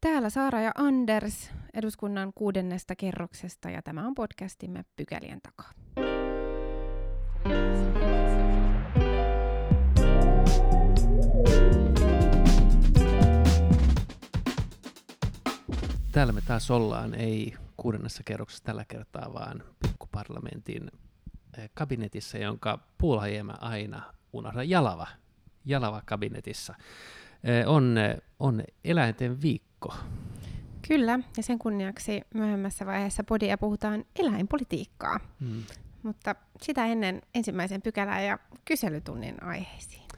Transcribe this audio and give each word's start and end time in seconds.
Täällä 0.00 0.30
Saara 0.30 0.60
ja 0.60 0.72
Anders 0.74 1.50
eduskunnan 1.74 2.32
kuudennesta 2.34 2.96
kerroksesta 2.96 3.70
ja 3.70 3.82
tämä 3.82 4.06
on 4.06 4.14
podcastimme 4.14 4.84
Pykälien 4.96 5.40
takaa. 5.42 5.72
Täällä 16.12 16.32
me 16.32 16.40
taas 16.40 16.70
ollaan, 16.70 17.14
ei 17.14 17.54
kuudennessa 17.76 18.22
kerroksessa 18.24 18.64
tällä 18.64 18.84
kertaa, 18.88 19.32
vaan 19.32 19.62
pikkuparlamentin 19.82 20.90
eh, 21.58 21.70
kabinetissa, 21.74 22.38
jonka 22.38 22.78
puulahiemä 22.98 23.54
aina 23.60 24.14
unohda 24.32 24.62
Jalava, 24.62 25.06
Jalava 25.64 26.02
kabinetissa. 26.04 26.74
Eh, 27.44 27.68
on, 27.68 27.98
eh, 27.98 28.16
on 28.38 28.62
eläinten 28.84 29.42
viikko. 29.42 29.69
Kyllä, 30.88 31.18
ja 31.36 31.42
sen 31.42 31.58
kunniaksi 31.58 32.22
myöhemmässä 32.34 32.86
vaiheessa 32.86 33.24
podia 33.24 33.58
puhutaan 33.58 34.04
eläinpolitiikkaa. 34.18 35.20
Hmm. 35.40 35.62
Mutta 36.02 36.34
sitä 36.62 36.86
ennen 36.86 37.22
ensimmäisen 37.34 37.82
pykälän 37.82 38.24
ja 38.24 38.38
kyselytunnin 38.64 39.42
aiheisiin. 39.42 40.08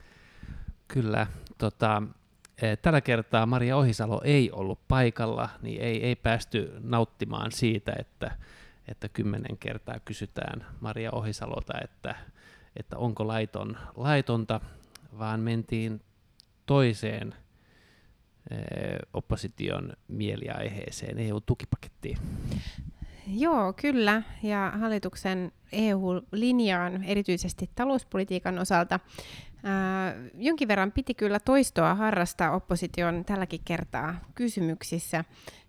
Kyllä, 0.87 1.27
tota, 1.57 2.01
tällä 2.81 3.01
kertaa 3.01 3.45
Maria 3.45 3.77
Ohisalo 3.77 4.21
ei 4.23 4.51
ollut 4.51 4.79
paikalla, 4.87 5.49
niin 5.61 5.81
ei, 5.81 6.05
ei 6.05 6.15
päästy 6.15 6.73
nauttimaan 6.79 7.51
siitä, 7.51 7.93
että, 7.99 8.37
että 8.87 9.09
kymmenen 9.09 9.57
kertaa 9.57 9.99
kysytään 10.05 10.65
Maria 10.81 11.11
Ohisalolta, 11.11 11.73
että, 11.83 12.15
että 12.75 12.97
onko 12.97 13.27
laiton, 13.27 13.77
laitonta, 13.95 14.61
vaan 15.19 15.39
mentiin 15.39 16.01
toiseen 16.65 17.35
opposition 19.13 19.93
mieliaiheeseen, 20.07 21.19
EU-tukipakettiin. 21.19 22.17
Joo, 23.27 23.73
kyllä. 23.73 24.23
Ja 24.43 24.73
hallituksen 24.79 25.51
EU-linjaan, 25.71 27.03
erityisesti 27.03 27.69
talouspolitiikan 27.75 28.59
osalta, 28.59 28.99
ää, 29.63 30.15
jonkin 30.37 30.67
verran 30.67 30.91
piti 30.91 31.13
kyllä 31.13 31.39
toistoa 31.39 31.95
harrastaa 31.95 32.55
opposition 32.55 33.25
tälläkin 33.25 33.61
kertaa 33.65 34.15
kysymyksissä. 34.35 35.25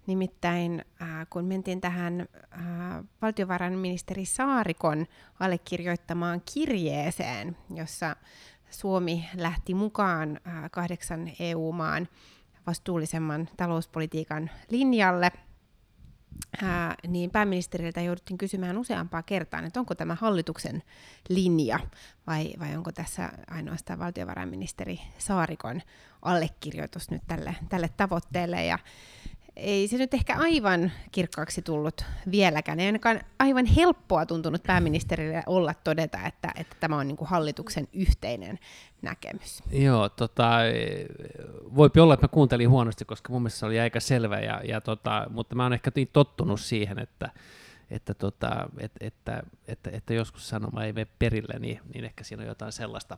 Nimittäin 0.07 0.85
ää, 1.01 1.27
kun 1.27 1.45
mentiin 1.45 1.81
tähän 1.81 2.29
ää, 2.51 3.05
valtiovarainministeri 3.23 4.25
Saarikon 4.25 5.07
allekirjoittamaan 5.41 6.43
kirjeeseen, 6.55 7.57
jossa 7.75 8.17
Suomi 8.71 9.29
lähti 9.35 9.75
mukaan 9.75 10.41
ää, 10.45 10.69
kahdeksan 10.69 11.31
EU-maan 11.41 12.09
vastuullisemman 12.67 13.49
talouspolitiikan 13.57 14.51
linjalle, 14.71 15.33
ää, 16.63 16.95
niin 17.09 17.31
pääministeriltä 17.31 18.01
jouduttiin 18.01 18.39
kysymään 18.39 18.79
useampaa 18.79 19.23
kertaa, 19.23 19.61
että 19.61 19.81
onko 19.81 19.95
tämä 19.95 20.15
hallituksen 20.15 20.83
linja 21.29 21.81
vai, 22.27 22.55
vai 22.59 22.77
onko 22.77 22.93
tässä 22.93 23.31
ainoastaan 23.51 23.99
valtiovarainministeri 23.99 25.01
Saarikon 25.19 25.83
allekirjoitus 26.23 27.11
nyt 27.11 27.23
tälle, 27.27 27.57
tälle 27.69 27.91
tavoitteelle. 27.97 28.67
Ja 28.67 28.79
ei 29.57 29.89
se 29.89 29.97
nyt 29.97 30.15
ehkä 30.15 30.37
aivan 30.39 30.93
kirkkaaksi 31.13 31.63
tullut 31.63 32.05
vieläkään. 32.31 32.81
Ei 32.81 32.87
ainakaan 32.87 33.21
aivan 33.39 33.67
helppoa 33.67 34.27
tuntunut 34.27 34.63
pääministerille 34.63 35.43
olla 35.47 35.75
todeta, 35.85 36.19
että, 36.27 36.53
että 36.57 36.77
tämä 36.81 36.97
on 36.97 37.09
niin 37.09 37.17
kuin 37.17 37.29
hallituksen 37.29 37.89
yhteinen 37.93 38.59
näkemys. 39.03 39.63
Joo, 39.73 40.09
tota, 40.09 40.59
voipi 41.77 42.01
olla, 42.01 42.15
että 42.15 42.25
mä 42.25 42.29
kuuntelin 42.29 42.71
huonosti, 42.71 43.05
koska 43.05 43.33
mun 43.33 43.43
mielestä 43.43 43.59
se 43.59 43.67
oli 43.67 43.81
aika 43.81 44.01
selvä, 44.01 44.41
ja, 44.41 44.61
ja 44.65 44.81
tota, 44.81 45.27
mutta 45.31 45.55
mä 45.55 45.63
oon 45.63 45.73
ehkä 45.73 45.91
niin 45.95 46.11
tottunut 46.13 46.61
siihen, 46.61 46.99
että, 46.99 47.31
että, 47.91 48.15
tota, 48.15 48.69
et, 48.79 48.93
että, 49.01 49.43
että, 49.69 49.91
että 49.93 50.15
joskus 50.15 50.49
sanoma 50.49 50.85
ei 50.85 50.93
mene 50.93 51.07
perille, 51.19 51.59
niin, 51.59 51.81
niin 51.95 52.05
ehkä 52.05 52.25
siinä 52.25 52.43
on 52.43 52.49
jotain 52.49 52.73
sellaista, 52.73 53.17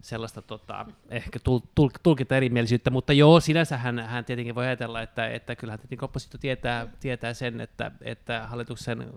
sellaista 0.00 0.42
tota, 0.42 0.86
ehkä 1.08 1.38
tul, 1.38 1.60
tul, 1.74 1.88
tulkita 2.02 2.36
erimielisyyttä, 2.36 2.90
mutta 2.90 3.12
joo, 3.12 3.40
sinänsä 3.40 3.76
hän, 3.76 3.98
hän 3.98 4.24
tietenkin 4.24 4.54
voi 4.54 4.66
ajatella, 4.66 5.02
että, 5.02 5.28
että 5.28 5.56
kyllähän 5.56 5.78
tietenkin 5.78 6.04
oppositio 6.04 6.38
tietää, 6.38 6.86
tietää 7.00 7.34
sen, 7.34 7.60
että, 7.60 7.92
että 8.00 8.46
hallituksen 8.46 9.12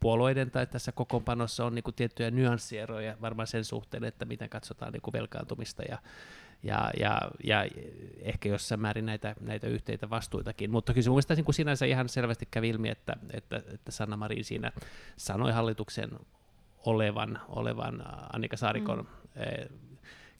puolueiden 0.00 0.50
tai 0.50 0.66
tässä 0.66 0.92
kokoonpanossa 0.92 1.64
on 1.64 1.74
niin 1.74 1.84
tiettyjä 1.96 2.30
nyanssieroja 2.30 3.16
varmaan 3.20 3.46
sen 3.46 3.64
suhteen, 3.64 4.04
että 4.04 4.24
miten 4.24 4.48
katsotaan 4.48 4.92
niin 4.92 5.12
velkaantumista 5.12 5.82
ja, 5.82 5.98
ja, 6.62 6.90
ja, 7.00 7.20
ja 7.44 7.66
ehkä 8.20 8.48
jossain 8.48 8.80
määrin 8.80 9.06
näitä, 9.06 9.34
näitä 9.40 9.66
yhteitä 9.66 10.10
vastuitakin. 10.10 10.70
Mutta 10.70 10.92
kyllä 10.92 11.04
se 11.04 11.10
mun 11.10 11.22
niin 11.28 11.54
sinänsä 11.54 11.86
ihan 11.86 12.08
selvästi 12.08 12.48
kävi 12.50 12.68
ilmi, 12.68 12.88
että, 12.88 13.16
että, 13.32 13.62
että 13.74 13.92
Sanna 13.92 14.16
Marin 14.16 14.44
siinä 14.44 14.72
sanoi 15.16 15.52
hallituksen 15.52 16.10
olevan, 16.86 17.40
olevan 17.48 18.04
Annika 18.32 18.56
Saarikon 18.56 18.98
mm. 18.98 19.25
uh, 19.38 19.64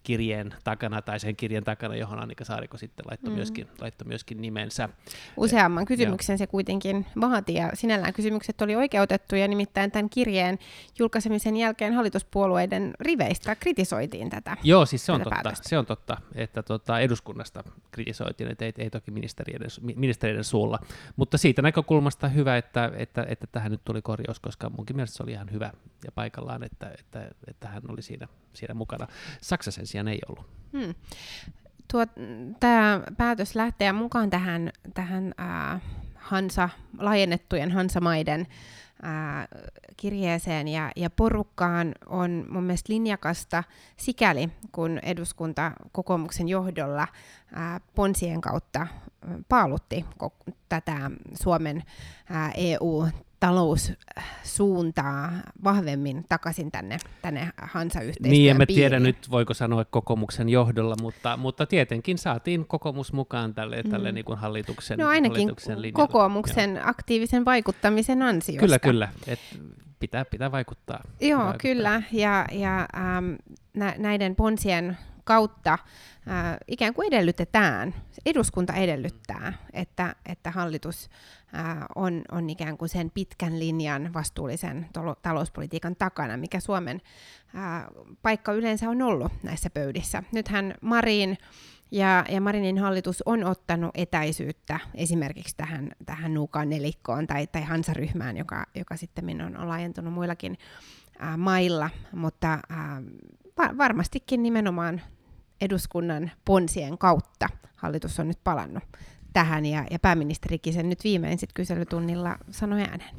kirjeen 0.07 0.55
takana 0.65 1.03
tai 1.03 1.21
sen 1.21 1.37
kirjeen 1.37 1.65
takana, 1.65 1.97
johon 1.97 2.23
Annika 2.23 2.45
Saariko 2.45 2.77
sitten 2.77 3.07
laittoi, 3.09 3.31
mm. 3.31 3.37
myöskin, 3.37 3.69
laittoi 3.81 4.09
myöskin 4.09 4.41
nimensä. 4.41 4.89
Useamman 5.37 5.85
kysymyksen 5.85 6.35
ja. 6.35 6.39
se 6.39 6.47
kuitenkin 6.47 7.07
vaati 7.21 7.55
ja 7.55 7.71
sinällään 7.75 8.13
kysymykset 8.13 8.63
oli 8.63 8.77
oikeutettuja, 8.77 9.49
nimittäin 9.49 9.91
tämän 9.91 10.11
kirjeen 10.11 10.59
julkaisemisen 10.99 11.57
jälkeen 11.57 11.95
hallituspuolueiden 11.95 12.95
riveistä 13.01 13.55
kritisoitiin 13.55 14.31
tätä 14.31 14.57
Joo, 14.63 14.87
siis 14.87 15.07
se 15.07 15.13
on 15.13 15.21
totta, 15.21 15.53
se 15.63 15.79
on 15.79 15.87
totta 15.87 16.17
että 16.35 16.63
tota, 16.63 17.01
eduskunnasta 17.01 17.65
kritisoitiin, 17.91 18.51
että 18.51 18.65
ei, 18.65 18.73
ei 18.79 18.91
toki 18.91 19.11
ministeriöiden, 19.11 19.71
ministeriöiden 19.81 20.45
suulla, 20.45 20.79
mutta 21.17 21.39
siitä 21.39 21.63
näkökulmasta 21.63 22.29
hyvä, 22.29 22.57
että, 22.57 22.93
että, 22.97 23.27
että 23.29 23.47
tähän 23.53 23.73
nyt 23.73 23.85
tuli 23.85 24.03
korjaus, 24.03 24.41
koska 24.41 24.71
munkin 24.71 24.97
mielestä 24.97 25.17
se 25.17 25.23
oli 25.23 25.33
ihan 25.33 25.53
hyvä 25.53 25.73
ja 26.05 26.13
paikallaan, 26.13 26.63
että, 26.63 26.91
että, 26.99 27.31
että 27.49 27.69
hän 27.69 27.83
oli 27.89 28.03
siinä, 28.03 28.29
siinä 28.53 28.75
mukana. 28.75 29.07
Saksa 29.41 29.71
sen 29.71 29.87
sijaan 29.97 30.09
ei 30.09 30.19
ollut. 30.29 30.47
Hmm. 30.73 30.95
Tämä 32.61 33.01
päätös 33.17 33.55
lähtee 33.55 33.93
mukaan 33.93 34.31
tähän, 34.31 34.71
tähän 34.95 35.35
äh, 35.41 35.83
Hansa, 36.15 36.69
laajennettujen 36.99 37.71
Hansamaiden 37.71 38.41
äh, 39.05 39.49
kirjeeseen 39.97 40.69
ja, 40.69 40.91
ja 40.97 41.11
porukkaan 41.11 41.95
on 42.07 42.47
mun 42.51 42.65
mielestä 42.65 42.93
linjakasta 42.93 43.65
sikäli, 43.97 44.49
kun 44.73 44.99
eduskunta 45.03 45.73
kokoomuksen 45.93 46.49
johdolla 46.49 47.03
äh, 47.57 47.81
ponsien 47.95 48.41
kautta 48.41 48.87
paalutti 49.49 50.05
tätä 50.69 51.11
Suomen 51.43 51.83
EU 52.57 53.09
taloussuuntaa 53.47 55.33
vahvemmin 55.65 56.25
takaisin 56.29 56.71
tänne, 56.71 56.99
tänne 57.23 57.51
Hansa-yhteistyön 57.63 58.31
Niin, 58.31 58.51
en 58.51 58.57
mä 58.57 58.67
tiedä 58.67 59.01
nyt, 59.01 59.31
voiko 59.31 59.55
sanoa 59.55 59.85
kokoomuksen 59.85 60.49
johdolla, 60.49 60.97
mutta, 61.03 61.37
mutta 61.37 61.67
tietenkin 61.67 62.19
saatiin 62.19 62.67
kokoomus 62.67 63.13
mukaan 63.13 63.55
tälle, 63.55 63.83
mm. 63.83 63.91
tälle 63.91 64.13
niin 64.13 64.25
kuin 64.25 64.39
hallituksen 64.39 64.99
No 64.99 65.09
ainakin 65.09 65.39
hallituksen 65.39 65.79
kokoomuksen 65.93 66.75
Joo. 66.75 66.85
aktiivisen 66.87 67.45
vaikuttamisen 67.45 68.23
ansiosta. 68.23 68.61
Kyllä, 68.61 68.79
kyllä. 68.79 69.09
Et 69.27 69.41
pitää, 69.99 70.25
pitää 70.25 70.53
vaikuttaa. 70.53 71.01
Joo, 71.21 71.39
vaikuttaa. 71.39 71.59
kyllä. 71.59 72.03
Ja, 72.13 72.47
ja 72.53 72.89
ähm, 72.97 73.35
nä, 73.75 73.95
näiden 73.99 74.37
ponsien 74.37 74.97
kautta 75.27 75.73
äh, 75.73 76.57
ikään 76.69 76.95
kuin 76.95 77.09
edellytetään, 77.09 77.95
eduskunta 78.27 78.73
edellyttää, 78.73 79.53
että, 79.73 80.15
että 80.27 80.51
hallitus 80.51 81.11
äh, 81.55 81.79
on, 81.95 82.23
on 82.33 82.51
ikään 82.51 82.79
kuin 82.79 82.89
sen 82.89 83.11
pitkän 83.11 83.59
linjan 83.59 84.15
vastuullisen 84.15 84.87
talouspolitiikan 85.23 85.97
takana, 85.97 86.37
mikä 86.37 86.61
Suomen 86.61 87.01
äh, 87.57 87.85
paikka 88.23 88.53
yleensä 88.53 88.91
on 88.91 89.03
ollut 89.03 89.33
näissä 89.43 89.71
pöydissä. 89.71 90.23
Nythän 90.33 90.75
Marin 90.81 91.39
ja, 91.91 92.25
ja 92.29 92.41
Marinin 92.41 92.79
hallitus 92.79 93.23
on 93.27 93.45
ottanut 93.45 93.91
etäisyyttä 93.95 94.81
esimerkiksi 94.95 95.57
tähän, 95.57 95.91
tähän 96.07 96.35
nuukaan 96.35 96.69
nelikkoon 96.69 97.27
tai, 97.27 97.47
tai 97.47 97.63
Hansaryhmään, 97.63 98.37
joka, 98.37 98.67
joka 98.75 98.97
sitten 98.97 99.43
on, 99.43 99.57
on 99.57 99.69
laajentunut 99.69 100.15
muillakin 100.15 100.59
ää, 101.19 101.37
mailla, 101.37 101.91
mutta 102.13 102.59
va- 103.59 103.79
varmastikin 103.79 104.43
nimenomaan 104.43 105.03
eduskunnan 105.61 106.31
ponsien 106.45 106.99
kautta 106.99 107.49
hallitus 107.77 108.21
on 108.21 108.29
nyt 108.29 108.39
palannut 108.45 108.85
tähän, 109.33 109.67
ja, 109.67 109.85
ja 109.91 109.99
pääministerikin 109.99 110.73
sen 110.73 110.89
nyt 110.89 111.05
viimein 111.05 111.39
sit 111.39 111.53
kyselytunnilla 111.53 112.39
sanoi 112.51 112.81
ääneen. 112.81 113.17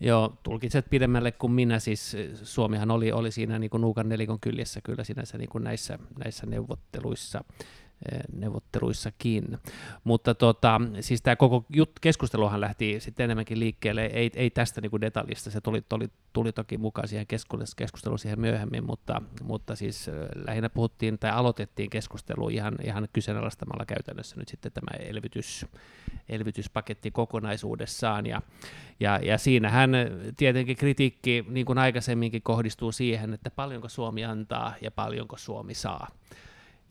Joo, 0.00 0.38
tulkitset 0.42 0.90
pidemmälle 0.90 1.32
kuin 1.32 1.52
minä. 1.52 1.78
Siis 1.78 2.16
Suomihan 2.42 2.90
oli, 2.90 3.12
oli 3.12 3.30
siinä 3.30 3.58
niin 3.58 3.70
kuin 3.70 3.80
nuukan 3.80 4.08
nelikon 4.08 4.40
kyljessä 4.40 4.80
kyllä 4.80 5.04
sinänsä 5.04 5.38
niin 5.38 5.48
kuin 5.48 5.64
näissä, 5.64 5.98
näissä 6.24 6.46
neuvotteluissa. 6.46 7.44
Neuvotteluissakin. 8.32 9.58
Mutta 10.04 10.34
tota, 10.34 10.80
siis 11.00 11.22
tämä 11.22 11.36
koko 11.36 11.64
jut, 11.68 11.90
keskusteluhan 12.00 12.60
lähti 12.60 13.00
sitten 13.00 13.24
enemmänkin 13.24 13.60
liikkeelle, 13.60 14.06
ei, 14.06 14.30
ei 14.34 14.50
tästä 14.50 14.80
niin 14.80 14.90
kuin 14.90 15.00
detaljista, 15.00 15.50
se 15.50 15.60
tuli, 15.60 15.82
tuli, 15.88 16.08
tuli 16.32 16.52
toki 16.52 16.78
mukaan 16.78 17.08
siihen 17.08 17.26
keskusteluun 17.76 18.18
siihen 18.18 18.40
myöhemmin, 18.40 18.86
mutta, 18.86 19.22
mutta 19.42 19.76
siis 19.76 20.10
lähinnä 20.34 20.68
puhuttiin 20.68 21.18
tai 21.18 21.30
aloitettiin 21.30 21.90
keskustelu 21.90 22.48
ihan, 22.48 22.74
ihan 22.84 23.08
kyseenalaistamalla 23.12 23.86
käytännössä 23.86 24.36
nyt 24.36 24.48
sitten 24.48 24.72
tämä 24.72 25.04
elvytys, 25.04 25.66
elvytyspaketti 26.28 27.10
kokonaisuudessaan, 27.10 28.26
ja, 28.26 28.42
ja, 29.00 29.20
ja 29.22 29.38
siinähän 29.38 29.90
tietenkin 30.36 30.76
kritiikki, 30.76 31.44
niin 31.48 31.66
kuin 31.66 31.78
aikaisemminkin, 31.78 32.42
kohdistuu 32.42 32.92
siihen, 32.92 33.34
että 33.34 33.50
paljonko 33.50 33.88
Suomi 33.88 34.24
antaa 34.24 34.74
ja 34.80 34.90
paljonko 34.90 35.36
Suomi 35.36 35.74
saa. 35.74 36.08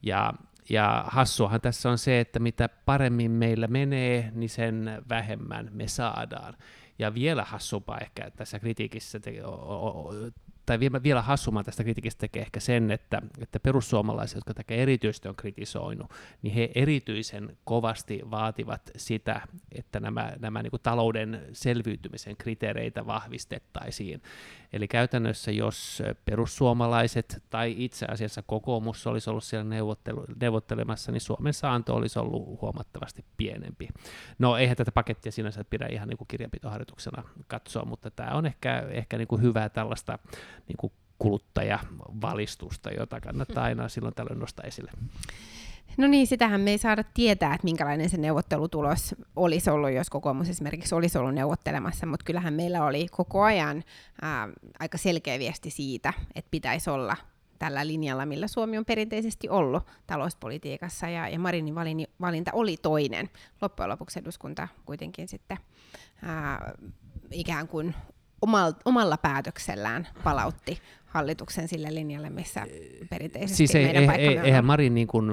Ja 0.03 0.33
ja 0.69 1.05
hassuahan 1.07 1.61
tässä 1.61 1.89
on 1.89 1.97
se, 1.97 2.19
että 2.19 2.39
mitä 2.39 2.69
paremmin 2.85 3.31
meillä 3.31 3.67
menee, 3.67 4.31
niin 4.33 4.49
sen 4.49 5.03
vähemmän 5.09 5.69
me 5.71 5.87
saadaan. 5.87 6.57
Ja 6.99 7.13
vielä 7.13 7.43
hassumpaa 7.43 7.97
ehkä 7.97 8.31
tässä 8.31 8.59
kritiikissä 8.59 9.19
tai 10.65 10.79
vielä, 10.79 11.03
vielä 11.03 11.21
hassumman 11.21 11.65
tästä 11.65 11.83
kritiikistä 11.83 12.19
tekee 12.19 12.41
ehkä 12.41 12.59
sen, 12.59 12.91
että, 12.91 13.21
että 13.41 13.59
perussuomalaiset, 13.59 14.35
jotka 14.35 14.53
tätä 14.53 14.73
erityisesti 14.73 15.27
on 15.27 15.35
kritisoinut, 15.35 16.11
niin 16.41 16.53
he 16.53 16.69
erityisen 16.75 17.57
kovasti 17.63 18.21
vaativat 18.31 18.91
sitä, 18.95 19.41
että 19.71 19.99
nämä, 19.99 20.33
nämä 20.39 20.63
niin 20.63 20.71
talouden 20.83 21.41
selviytymisen 21.53 22.37
kriteereitä 22.37 23.05
vahvistettaisiin. 23.05 24.21
Eli 24.73 24.87
käytännössä, 24.87 25.51
jos 25.51 26.03
perussuomalaiset 26.25 27.43
tai 27.49 27.75
itse 27.77 28.05
asiassa 28.05 28.41
kokoomus 28.41 29.07
olisi 29.07 29.29
ollut 29.29 29.43
siellä 29.43 29.69
neuvottelu, 29.69 30.25
neuvottelemassa, 30.41 31.11
niin 31.11 31.21
Suomen 31.21 31.53
saanto 31.53 31.95
olisi 31.95 32.19
ollut 32.19 32.61
huomattavasti 32.61 33.25
pienempi. 33.37 33.87
No 34.39 34.57
eihän 34.57 34.77
tätä 34.77 34.91
pakettia 34.91 35.31
sinänsä 35.31 35.63
pidä 35.63 35.87
ihan 35.87 36.07
niin 36.07 36.17
kuin 36.17 36.27
kirjanpitoharjoituksena 36.27 37.23
katsoa, 37.47 37.85
mutta 37.85 38.11
tämä 38.11 38.31
on 38.31 38.45
ehkä, 38.45 38.85
ehkä 38.89 39.17
niin 39.17 39.27
kuin 39.27 39.41
hyvää 39.41 39.69
tällaista 39.69 40.19
niin 40.67 40.77
kuin 40.77 40.93
kuluttajavalistusta, 41.17 42.91
jota 42.91 43.21
kannattaa 43.21 43.63
aina 43.63 43.89
silloin 43.89 44.15
tällöin 44.15 44.39
nostaa 44.39 44.65
esille. 44.65 44.91
No 45.97 46.07
niin, 46.07 46.27
sitähän 46.27 46.61
me 46.61 46.71
ei 46.71 46.77
saada 46.77 47.03
tietää, 47.13 47.53
että 47.53 47.65
minkälainen 47.65 48.09
se 48.09 48.17
neuvottelutulos 48.17 49.15
olisi 49.35 49.69
ollut, 49.69 49.91
jos 49.91 50.09
kokoomus 50.09 50.49
esimerkiksi 50.49 50.95
olisi 50.95 51.17
ollut 51.17 51.35
neuvottelemassa, 51.35 52.05
mutta 52.05 52.23
kyllähän 52.23 52.53
meillä 52.53 52.85
oli 52.85 53.07
koko 53.11 53.43
ajan 53.43 53.83
ää, 54.21 54.49
aika 54.79 54.97
selkeä 54.97 55.39
viesti 55.39 55.69
siitä, 55.69 56.13
että 56.35 56.51
pitäisi 56.51 56.89
olla 56.89 57.17
tällä 57.59 57.87
linjalla, 57.87 58.25
millä 58.25 58.47
Suomi 58.47 58.77
on 58.77 58.85
perinteisesti 58.85 59.49
ollut 59.49 59.83
talouspolitiikassa, 60.07 61.09
ja, 61.09 61.27
ja 61.27 61.39
Marinin 61.39 61.75
valinta 62.21 62.51
oli 62.53 62.77
toinen. 62.77 63.29
Loppujen 63.61 63.89
lopuksi 63.89 64.19
eduskunta 64.19 64.67
kuitenkin 64.85 65.27
sitten 65.27 65.57
ää, 66.21 66.73
ikään 67.31 67.67
kuin 67.67 67.95
omalla 68.85 69.17
päätöksellään 69.17 70.07
palautti 70.23 70.81
hallituksen 71.05 71.67
sille 71.67 71.95
linjalle, 71.95 72.29
missä 72.29 72.67
perinteisesti 73.09 73.57
siis 73.57 73.75
ei, 73.75 73.85
meidän 73.85 74.19
ei, 74.19 74.27
ei, 74.27 74.37
Eihän 74.37 74.65
Marin 74.65 74.93
niin 74.93 75.07
kuin 75.07 75.31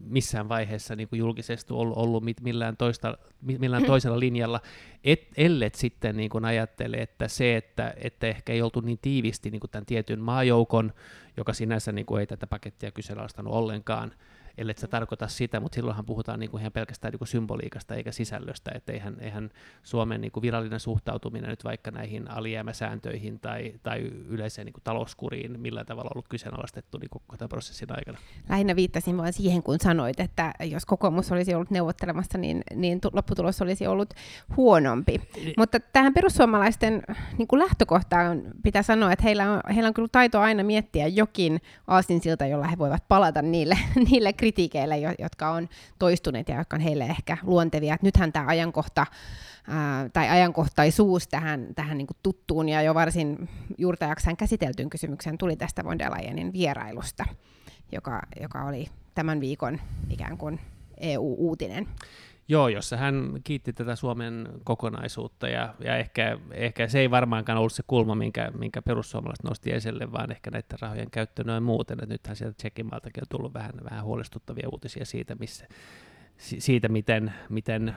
missään 0.00 0.48
vaiheessa 0.48 0.96
niin 0.96 1.08
kuin 1.08 1.18
julkisesti 1.18 1.72
ollut, 1.72 1.96
ollut 1.96 2.24
millään, 2.42 2.76
toista, 2.76 3.18
millään 3.42 3.84
toisella 3.84 4.18
linjalla, 4.26 4.60
et, 5.04 5.28
ellet 5.36 5.74
sitten 5.74 6.16
niin 6.16 6.30
kuin 6.30 6.44
ajattele, 6.44 6.96
että 6.96 7.28
se, 7.28 7.56
että, 7.56 7.94
että 7.96 8.26
ehkä 8.26 8.52
ei 8.52 8.62
oltu 8.62 8.80
niin 8.80 8.98
tiivisti 9.02 9.50
niin 9.50 9.60
kuin 9.60 9.70
tämän 9.70 9.86
tietyn 9.86 10.20
maajoukon, 10.20 10.92
joka 11.36 11.52
sinänsä 11.52 11.92
niin 11.92 12.06
kuin 12.06 12.20
ei 12.20 12.26
tätä 12.26 12.46
pakettia 12.46 12.90
kyseenalaistanut 12.90 13.54
ollenkaan, 13.54 14.12
ellei 14.58 14.74
se 14.78 14.86
tarkoita 14.86 15.28
sitä, 15.28 15.60
mutta 15.60 15.74
silloinhan 15.74 16.04
puhutaan 16.04 16.40
niin 16.40 16.50
kuin 16.50 16.60
ihan 16.60 16.72
pelkästään 16.72 17.12
niin 17.12 17.18
kuin 17.18 17.28
symboliikasta 17.28 17.94
eikä 17.94 18.12
sisällöstä, 18.12 18.70
että 18.74 18.92
eihän, 18.92 19.16
eihän 19.20 19.50
Suomen 19.82 20.20
niin 20.20 20.32
kuin 20.32 20.42
virallinen 20.42 20.80
suhtautuminen 20.80 21.50
nyt 21.50 21.64
vaikka 21.64 21.90
näihin 21.90 22.30
alijäämäsääntöihin 22.30 23.40
tai, 23.40 23.74
tai 23.82 24.00
yleiseen 24.28 24.64
niin 24.64 24.72
kuin 24.72 24.84
talouskuriin 24.84 25.60
millään 25.60 25.86
tavalla 25.86 26.10
ollut 26.14 26.28
kyseenalaistettu 26.28 26.98
niin 26.98 27.10
koko 27.10 27.36
tämän 27.36 27.48
prosessin 27.48 27.88
aikana. 27.90 28.18
Lähinnä 28.48 28.76
viittasin 28.76 29.16
vain 29.16 29.32
siihen, 29.32 29.62
kun 29.62 29.76
sanoit, 29.80 30.20
että 30.20 30.54
jos 30.60 30.86
kokoomus 30.86 31.32
olisi 31.32 31.54
ollut 31.54 31.70
neuvottelemassa, 31.70 32.38
niin, 32.38 32.62
niin 32.74 32.98
lopputulos 33.12 33.62
olisi 33.62 33.86
ollut 33.86 34.14
huonompi. 34.56 35.20
Ni- 35.44 35.54
mutta 35.56 35.80
tähän 35.80 36.14
perussuomalaisten 36.14 37.02
niin 37.38 37.48
kuin 37.48 37.60
lähtökohtaan 37.60 38.42
pitää 38.62 38.82
sanoa, 38.82 39.12
että 39.12 39.22
heillä 39.22 39.52
on, 39.52 39.60
heillä 39.74 39.88
on 39.88 39.94
kyllä 39.94 40.08
taito 40.12 40.40
aina 40.40 40.64
miettiä 40.64 41.06
jokin 41.06 41.60
aasinsilta, 41.86 42.46
jolla 42.46 42.66
he 42.66 42.78
voivat 42.78 43.08
palata 43.08 43.42
niille, 43.42 43.78
niille 44.10 44.32
kritiikeille, 44.48 44.98
jotka 45.18 45.50
on 45.50 45.68
toistuneet 45.98 46.48
ja 46.48 46.56
jotka 46.58 46.76
on 46.76 46.80
heille 46.80 47.04
ehkä 47.04 47.36
luontevia. 47.42 47.94
Et 47.94 48.02
nythän 48.02 48.32
tämä 48.32 48.46
ajankohta 48.46 49.06
ää, 49.68 50.08
tai 50.08 50.28
ajankohtaisuus 50.28 51.28
tähän, 51.28 51.66
tähän 51.74 51.98
niin 51.98 52.06
kuin 52.06 52.16
tuttuun 52.22 52.68
ja 52.68 52.82
jo 52.82 52.94
varsin 52.94 53.48
juurtajakseen 53.78 54.36
käsiteltyyn 54.36 54.90
kysymykseen 54.90 55.38
tuli 55.38 55.56
tästä 55.56 55.84
von 55.84 55.98
der 55.98 56.12
Leyenin 56.12 56.52
vierailusta, 56.52 57.24
joka, 57.92 58.22
joka 58.40 58.64
oli 58.64 58.86
tämän 59.14 59.40
viikon 59.40 59.80
ikään 60.10 60.38
kuin 60.38 60.60
EU-uutinen. 61.00 61.88
Joo, 62.50 62.68
jossa 62.68 62.96
hän 62.96 63.40
kiitti 63.44 63.72
tätä 63.72 63.96
Suomen 63.96 64.48
kokonaisuutta 64.64 65.48
ja, 65.48 65.74
ja 65.84 65.96
ehkä, 65.96 66.38
ehkä 66.50 66.88
se 66.88 66.98
ei 66.98 67.10
varmaankaan 67.10 67.58
ollut 67.58 67.72
se 67.72 67.82
kulma, 67.86 68.14
minkä, 68.14 68.50
minkä 68.58 68.82
perussuomalaiset 68.82 69.44
nosti 69.44 69.72
esille, 69.72 70.12
vaan 70.12 70.30
ehkä 70.30 70.50
näiden 70.50 70.78
rahojen 70.80 71.10
käyttö 71.10 71.44
noin 71.44 71.62
muuten. 71.62 71.98
Et 72.02 72.08
nythän 72.08 72.36
sieltä 72.36 72.54
Tsekimaaltakin 72.56 73.22
on 73.22 73.28
tullut 73.28 73.54
vähän, 73.54 73.72
vähän 73.90 74.04
huolestuttavia 74.04 74.68
uutisia 74.72 75.04
siitä, 75.04 75.34
missä, 75.34 75.68
siitä 76.36 76.88
miten, 76.88 77.34
miten 77.48 77.96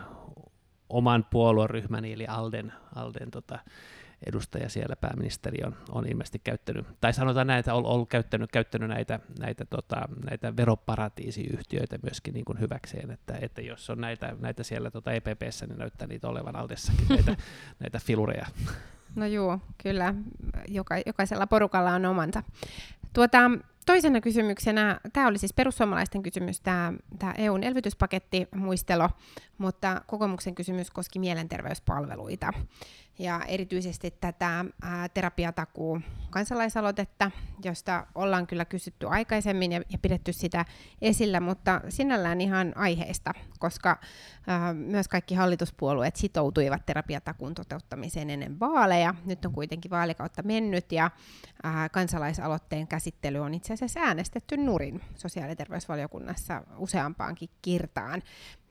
oman 0.89 1.25
puolueryhmäni 1.31 2.13
eli 2.13 2.27
Alden, 2.27 2.73
Alden 2.95 3.31
tota, 3.31 3.59
edustaja 4.27 4.69
siellä, 4.69 4.95
pääministeri, 4.95 5.63
on, 5.65 5.75
on 5.89 6.07
ilmeisesti 6.07 6.41
käyttänyt, 6.43 6.85
tai 7.01 7.13
sanotaan 7.13 7.47
näin, 7.47 7.59
että 7.59 7.73
on 7.73 7.85
ollut 7.85 8.09
käyttänyt, 8.09 8.51
käyttänyt 8.51 8.89
näitä, 8.89 9.19
näitä, 9.39 9.65
tota, 9.65 10.01
näitä 10.29 10.57
veroparatiisiyhtiöitä 10.57 11.99
myöskin 12.03 12.33
niin 12.33 12.45
kuin 12.45 12.59
hyväkseen, 12.59 13.11
että, 13.11 13.37
että 13.41 13.61
jos 13.61 13.89
on 13.89 14.01
näitä, 14.01 14.35
näitä 14.39 14.63
siellä 14.63 14.91
tota 14.91 15.11
EPPssä, 15.11 15.65
niin 15.67 15.77
näyttää 15.79 16.07
niitä 16.07 16.27
olevan 16.27 16.55
Aldessakin, 16.55 17.07
näitä, 17.09 17.35
näitä 17.79 17.99
filureja. 17.99 18.45
No 19.15 19.25
joo, 19.25 19.59
kyllä. 19.83 20.13
Joka, 20.67 20.95
jokaisella 21.05 21.47
porukalla 21.47 21.91
on 21.91 22.05
omansa. 22.05 22.43
Tuota, 23.13 23.51
toisena 23.85 24.21
kysymyksenä, 24.21 24.99
tämä 25.13 25.27
oli 25.27 25.37
siis 25.37 25.53
perussuomalaisten 25.53 26.23
kysymys, 26.23 26.61
tämä, 26.61 26.93
tämä 27.19 27.33
EUn 27.37 27.63
elvytyspaketti 27.63 28.47
muistelo, 28.55 29.09
mutta 29.57 30.01
kokoomuksen 30.07 30.55
kysymys 30.55 30.91
koski 30.91 31.19
mielenterveyspalveluita 31.19 32.53
ja 33.19 33.41
erityisesti 33.47 34.11
tätä 34.11 34.65
ää, 34.81 35.09
terapiatakuu 35.09 36.01
kansalaisaloitetta, 36.29 37.31
josta 37.63 38.07
ollaan 38.15 38.47
kyllä 38.47 38.65
kysytty 38.65 39.07
aikaisemmin 39.07 39.71
ja, 39.71 39.81
ja 39.89 39.97
pidetty 39.97 40.33
sitä 40.33 40.65
esillä, 41.01 41.39
mutta 41.39 41.81
sinällään 41.89 42.41
ihan 42.41 42.73
aiheesta, 42.75 43.33
koska 43.59 43.99
ää, 44.47 44.73
myös 44.73 45.07
kaikki 45.07 45.35
hallituspuolueet 45.35 46.15
sitoutuivat 46.15 46.85
terapiatakuun 46.85 47.53
toteuttamiseen 47.53 48.29
ennen 48.29 48.59
vaaleja. 48.59 49.15
Nyt 49.25 49.45
on 49.45 49.53
kuitenkin 49.53 49.91
vaalikautta 49.91 50.43
mennyt 50.43 50.91
ja 50.91 51.11
ää, 51.63 51.89
kansalaisaloitteen 51.89 52.87
käsittely 52.87 53.39
on 53.39 53.53
itse 53.53 53.70
asiassa 53.71 53.99
äänestetty 53.99 54.57
nurin 54.57 55.01
sosiaali- 55.15 55.51
ja 55.51 55.55
terveysvaliokunnassa 55.55 56.61
useampaankin 56.77 57.49
kirtaan. 57.61 58.21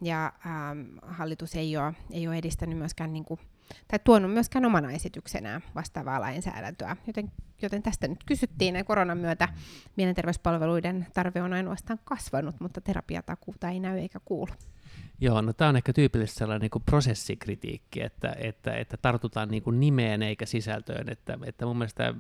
Ja 0.03 0.33
ää, 0.45 0.77
hallitus 1.03 1.55
ei 1.55 1.77
ole, 1.77 1.95
ei 2.11 2.29
ole 2.29 2.37
edistänyt 2.37 2.79
myöskään 2.79 3.13
niin 3.13 3.25
kuin 3.25 3.41
tai 3.89 3.99
tuonut 4.05 4.33
myöskään 4.33 4.65
omana 4.65 4.93
esityksenään 4.93 5.63
vastaavaa 5.75 6.21
lainsäädäntöä. 6.21 6.97
Joten, 7.07 7.33
joten 7.63 7.83
tästä 7.83 8.09
nyt 8.09 8.25
kysyttiin, 8.27 8.77
ja 8.77 8.85
koronan 8.85 9.19
myötä 9.19 9.49
mielenterveyspalveluiden 9.97 11.07
tarve 11.15 11.43
on 11.43 11.53
ainoastaan 11.53 11.99
kasvanut, 12.05 12.61
mutta 12.61 12.81
terapiatakuuta 12.81 13.69
ei 13.69 13.81
näy 13.81 13.99
eikä 13.99 14.21
kuulu. 14.25 14.53
Joo, 15.23 15.41
no 15.41 15.53
tämä 15.53 15.69
on 15.69 15.77
ehkä 15.77 15.93
tyypillisesti 15.93 16.39
sellainen 16.39 16.61
niin 16.61 16.71
kuin 16.71 16.83
prosessikritiikki, 16.85 18.03
että, 18.03 18.37
että, 18.39 18.77
että 18.77 18.97
tartutaan 18.97 19.49
niin 19.49 19.63
kuin 19.63 19.81
nimeen 19.81 20.23
eikä 20.23 20.47
sisältöön. 20.47 21.09
Että, 21.09 21.39
että 21.45 21.67
mun 21.67 21.79
mielestä 21.79 22.15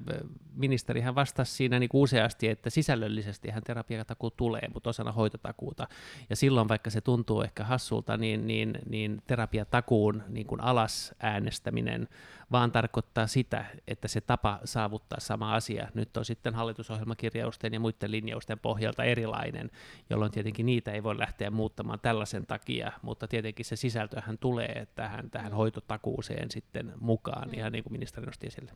ministerihän 0.54 1.14
vastasi 1.14 1.52
siinä 1.52 1.78
niin 1.78 1.88
kuin 1.88 2.02
useasti, 2.02 2.48
että 2.48 2.70
sisällöllisesti 2.70 3.50
hän 3.50 3.62
terapiatakuu 3.62 4.30
tulee, 4.30 4.68
mutta 4.74 4.90
osana 4.90 5.12
hoitotakuuta. 5.12 5.88
Ja 6.30 6.36
silloin, 6.36 6.68
vaikka 6.68 6.90
se 6.90 7.00
tuntuu 7.00 7.42
ehkä 7.42 7.64
hassulta, 7.64 8.16
niin, 8.16 8.46
niin, 8.46 8.78
niin 8.88 9.22
terapiatakuun 9.26 10.22
niin 10.28 10.46
kuin 10.46 10.60
alas 10.60 11.14
äänestäminen 11.20 12.08
vaan 12.52 12.72
tarkoittaa 12.72 13.26
sitä, 13.26 13.64
että 13.88 14.08
se 14.08 14.20
tapa 14.20 14.60
saavuttaa 14.64 15.20
sama 15.20 15.54
asia 15.54 15.88
nyt 15.94 16.16
on 16.16 16.24
sitten 16.24 16.54
hallitusohjelmakirjausten 16.54 17.72
ja 17.72 17.80
muiden 17.80 18.10
linjausten 18.10 18.58
pohjalta 18.58 19.04
erilainen, 19.04 19.70
jolloin 20.10 20.32
tietenkin 20.32 20.66
niitä 20.66 20.92
ei 20.92 21.02
voi 21.02 21.18
lähteä 21.18 21.50
muuttamaan 21.50 22.00
tällaisen 22.00 22.46
takia, 22.46 22.92
mutta 23.02 23.28
tietenkin 23.28 23.64
se 23.64 23.76
sisältöhän 23.76 24.38
tulee 24.38 24.86
tähän, 24.94 25.30
tähän 25.30 25.52
hoitotakuuseen 25.52 26.50
sitten 26.50 26.92
mukaan, 27.00 27.48
mm. 27.48 27.54
ihan 27.54 27.72
niin 27.72 27.84
kuin 27.84 27.92
ministeri 27.92 28.26
nosti 28.26 28.46
esille. 28.46 28.72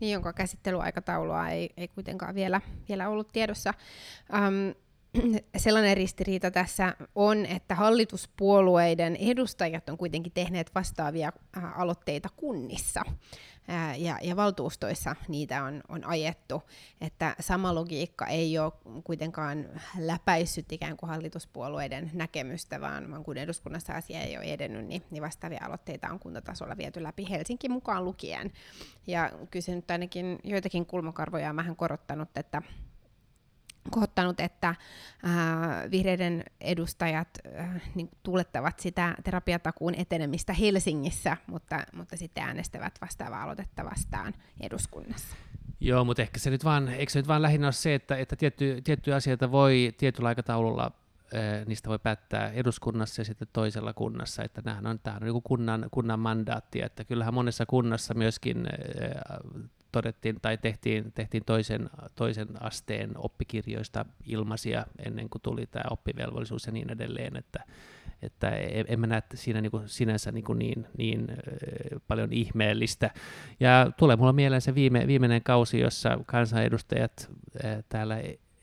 Niin, 0.00 0.12
jonka 0.12 0.32
käsittelyaikataulua 0.32 1.48
ei, 1.48 1.70
ei 1.76 1.88
kuitenkaan 1.88 2.34
vielä, 2.34 2.60
vielä 2.88 3.08
ollut 3.08 3.28
tiedossa. 3.32 3.74
Um, 4.32 4.74
sellainen 5.56 5.96
ristiriita 5.96 6.50
tässä 6.50 6.96
on, 7.14 7.46
että 7.46 7.74
hallituspuolueiden 7.74 9.16
edustajat 9.16 9.88
on 9.88 9.98
kuitenkin 9.98 10.32
tehneet 10.32 10.74
vastaavia 10.74 11.32
äh, 11.56 11.80
aloitteita 11.80 12.28
kunnissa 12.36 13.02
ja, 13.96 14.18
ja 14.22 14.36
valtuustoissa 14.36 15.16
niitä 15.28 15.64
on, 15.64 15.82
on 15.88 16.04
ajettu, 16.04 16.62
että 17.00 17.36
sama 17.40 17.74
logiikka 17.74 18.26
ei 18.26 18.58
ole 18.58 18.72
kuitenkaan 19.04 19.68
läpäissyt 19.98 20.72
ikään 20.72 20.96
kuin 20.96 21.10
hallituspuolueiden 21.10 22.10
näkemystä, 22.14 22.80
vaan, 22.80 23.10
vaan 23.10 23.24
kun 23.24 23.36
eduskunnassa 23.36 23.92
asia 23.92 24.20
ei 24.20 24.36
ole 24.36 24.44
edennyt, 24.44 24.86
niin, 24.86 25.02
niin 25.10 25.22
vastaavia 25.22 25.64
aloitteita 25.64 26.08
on 26.10 26.18
kuntatasolla 26.18 26.76
viety 26.76 27.02
läpi 27.02 27.30
Helsinki 27.30 27.68
mukaan 27.68 28.04
lukien. 28.04 28.52
Ja 29.06 29.32
kyllä 29.50 29.64
se 29.64 29.74
nyt 29.74 29.90
ainakin 29.90 30.38
joitakin 30.44 30.86
kulmakarvoja 30.86 31.50
on 31.50 31.56
vähän 31.56 31.76
korottanut, 31.76 32.28
että 32.36 32.62
kohottanut, 33.90 34.40
että 34.40 34.68
äh, 34.68 34.76
vihreiden 35.90 36.44
edustajat 36.60 37.28
äh, 37.58 37.82
niin 37.94 38.10
tulettavat 38.22 38.80
sitä 38.80 39.14
terapiatakuun 39.24 39.94
etenemistä 39.94 40.52
Helsingissä, 40.52 41.36
mutta, 41.46 41.82
mutta 41.92 42.16
sitten 42.16 42.44
äänestävät 42.44 42.98
vastaavaa 43.00 43.42
aloitetta 43.42 43.84
vastaan 43.84 44.34
eduskunnassa. 44.60 45.36
Joo, 45.80 46.04
mutta 46.04 46.22
ehkä 46.22 46.38
se 46.38 46.50
nyt 46.50 46.64
vaan, 46.64 46.88
eikö 46.88 47.12
se 47.12 47.18
nyt 47.18 47.28
vaan 47.28 47.42
lähinnä 47.42 47.66
ole 47.66 47.72
se, 47.72 47.94
että, 47.94 48.16
että 48.16 48.36
tietty, 48.36 48.80
tiettyjä 48.84 49.16
asioita 49.16 49.50
voi 49.50 49.94
tietyllä 49.98 50.28
aikataululla 50.28 50.92
niistä 51.66 51.88
voi 51.88 51.98
päättää 51.98 52.50
eduskunnassa 52.50 53.20
ja 53.20 53.24
sitten 53.24 53.48
toisella 53.52 53.92
kunnassa, 53.92 54.42
että 54.42 54.62
nämähän 54.64 54.86
on, 54.86 54.98
tämähän 54.98 55.22
on 55.22 55.28
niin 55.28 55.42
kunnan, 55.42 55.88
kunnan 55.90 56.20
mandaatti, 56.20 56.82
että 56.82 57.04
kyllähän 57.04 57.34
monessa 57.34 57.66
kunnassa 57.66 58.14
myöskin 58.14 58.68
todettiin 59.92 60.38
tai 60.42 60.58
tehtiin, 60.58 61.12
tehtiin 61.12 61.44
toisen, 61.44 61.90
toisen 62.14 62.48
asteen 62.60 63.10
oppikirjoista 63.16 64.04
ilmaisia 64.26 64.86
ennen 65.06 65.30
kuin 65.30 65.42
tuli 65.42 65.66
tämä 65.66 65.84
oppivelvollisuus 65.90 66.66
ja 66.66 66.72
niin 66.72 66.90
edelleen, 66.90 67.36
että, 67.36 67.64
että 68.22 68.50
en 68.88 69.00
mä 69.00 69.06
näe 69.06 69.22
siinä 69.34 69.60
niin 69.60 69.72
sinänsä 69.86 70.32
niin, 70.32 70.44
kuin 70.44 70.58
niin, 70.58 70.86
niin 70.96 71.26
paljon 72.08 72.32
ihmeellistä. 72.32 73.10
Ja 73.60 73.90
tulee 73.96 74.16
mulla 74.16 74.32
mieleen 74.32 74.62
se 74.62 74.74
viime, 74.74 75.06
viimeinen 75.06 75.42
kausi, 75.42 75.80
jossa 75.80 76.18
kansanedustajat 76.26 77.30
täällä 77.88 78.16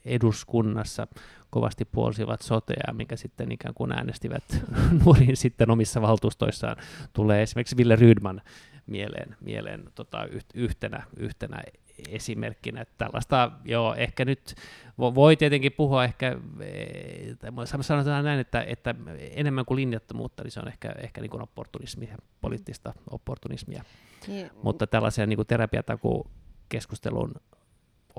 eduskunnassa 0.04 1.06
kovasti 1.50 1.84
puolsivat 1.84 2.42
sotea, 2.42 2.92
mikä 2.92 3.16
sitten 3.16 3.52
ikään 3.52 3.74
kuin 3.74 3.92
äänestivät 3.92 4.44
nuoriin 5.04 5.36
sitten 5.36 5.70
omissa 5.70 6.02
valtuustoissaan. 6.02 6.76
Tulee 7.12 7.42
esimerkiksi 7.42 7.76
Ville 7.76 7.96
Rydman 7.96 8.42
mieleen, 8.86 9.36
mieleen 9.40 9.84
tota, 9.94 10.28
yhtenä, 10.54 11.02
yhtenä 11.16 11.62
esimerkkinä. 12.08 12.80
Että 12.80 12.94
tällaista, 12.98 13.50
joo, 13.64 13.94
ehkä 13.94 14.24
nyt 14.24 14.54
voi 14.98 15.36
tietenkin 15.36 15.72
puhua 15.72 16.04
ehkä, 16.04 16.36
e, 16.60 17.54
sanotaan 17.64 18.24
näin, 18.24 18.40
että, 18.40 18.62
että 18.62 18.94
enemmän 19.18 19.64
kuin 19.64 19.76
linjattomuutta, 19.76 20.42
niin 20.42 20.50
se 20.52 20.60
on 20.60 20.68
ehkä, 20.68 20.94
ehkä 20.98 21.20
niin 21.20 21.30
kuin 21.30 21.42
opportunismia, 21.42 22.16
poliittista 22.40 22.92
opportunismia. 23.10 23.84
Niin. 24.26 24.50
Mutta 24.62 24.86
tällaisen 24.86 25.28
niin 25.28 25.36
kuin 25.36 25.46
terapiatakukeskustelun 25.46 27.34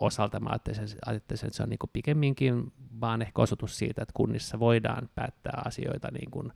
osalta 0.01 0.39
mä 0.39 0.49
ajattelisin 0.49 0.99
että 1.15 1.35
se 1.57 1.63
on 1.63 1.69
niin 1.69 1.79
pikemminkin 1.93 2.73
vaan 3.01 3.21
ehkä 3.21 3.41
osoitus 3.41 3.77
siitä, 3.77 4.01
että 4.01 4.13
kunnissa 4.13 4.59
voidaan 4.59 5.09
päättää 5.15 5.61
asioita 5.65 6.11
niin 6.11 6.31
kuin 6.31 6.53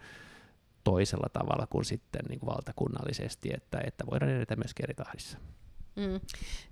toisella 0.83 1.27
tavalla 1.33 1.67
kuin 1.67 1.85
sitten 1.85 2.21
niin 2.29 2.39
kuin 2.39 2.49
valtakunnallisesti, 2.49 3.49
että, 3.53 3.81
että 3.85 4.03
voidaan 4.11 4.31
edetä 4.31 4.55
myös 4.55 4.71
eri 4.83 4.93
tahdissa. 4.93 5.37
Mm. 5.95 6.19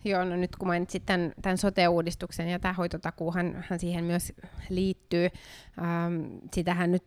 Joo, 0.06 0.26
no 0.26 0.36
nyt 0.36 0.56
kun 0.56 0.68
mainitsit 0.68 1.06
tämän, 1.06 1.34
tämän 1.42 1.58
sote-uudistuksen 1.58 2.50
ja 2.50 2.60
tämä 2.60 2.74
hoitotakuuhan 2.74 3.66
hän 3.70 3.80
siihen 3.80 4.04
myös 4.04 4.34
liittyy, 4.70 5.30
ähm, 5.82 6.38
sitähän 6.54 6.92
nyt 6.92 7.04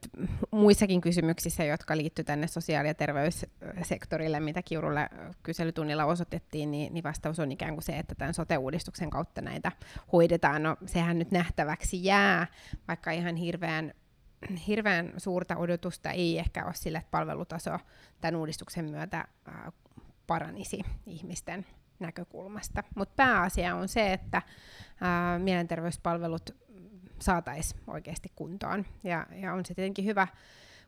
muissakin 0.51 1.01
kysymyksissä, 1.01 1.65
jotka 1.65 1.97
liittyy 1.97 2.25
tänne 2.25 2.47
sosiaali- 2.47 2.89
ja 2.89 2.95
terveyssektorille, 2.95 4.41
mitä 4.41 4.63
Kiurulle 4.63 5.09
kyselytunnilla 5.43 6.05
osoitettiin, 6.05 6.71
niin, 6.71 6.95
niin 6.95 7.05
vastaus 7.05 7.39
on 7.39 7.53
ikään 7.53 7.75
kuin 7.75 7.85
se, 7.85 7.99
että 7.99 8.15
tämän 8.15 8.35
sote-uudistuksen 8.35 9.11
kautta 9.11 9.41
näitä 9.41 9.73
hoidetaan. 10.13 10.63
No 10.63 10.77
sehän 10.87 11.19
nyt 11.19 11.31
nähtäväksi 11.31 12.05
jää, 12.05 12.47
vaikka 12.89 13.11
ihan 13.11 13.37
hirveän 13.37 13.95
hirveän 14.67 15.13
suurta 15.17 15.57
odotusta 15.57 16.11
ei 16.11 16.39
ehkä 16.39 16.65
ole 16.65 16.75
sille, 16.75 16.99
että 16.99 17.11
palvelutaso 17.11 17.79
tämän 18.21 18.37
uudistuksen 18.37 18.91
myötä 18.91 19.25
paranisi 20.27 20.81
ihmisten 21.07 21.67
näkökulmasta. 21.99 22.83
Mutta 22.95 23.15
pääasia 23.17 23.75
on 23.75 23.89
se, 23.89 24.13
että 24.13 24.43
mielenterveyspalvelut 25.39 26.51
saataisiin 27.19 27.81
oikeasti 27.87 28.33
kuntoon. 28.37 28.87
Ja, 29.05 29.27
ja 29.35 29.53
on 29.53 29.67
se 29.67 29.75
tietenkin 29.75 30.05
hyvä 30.05 30.29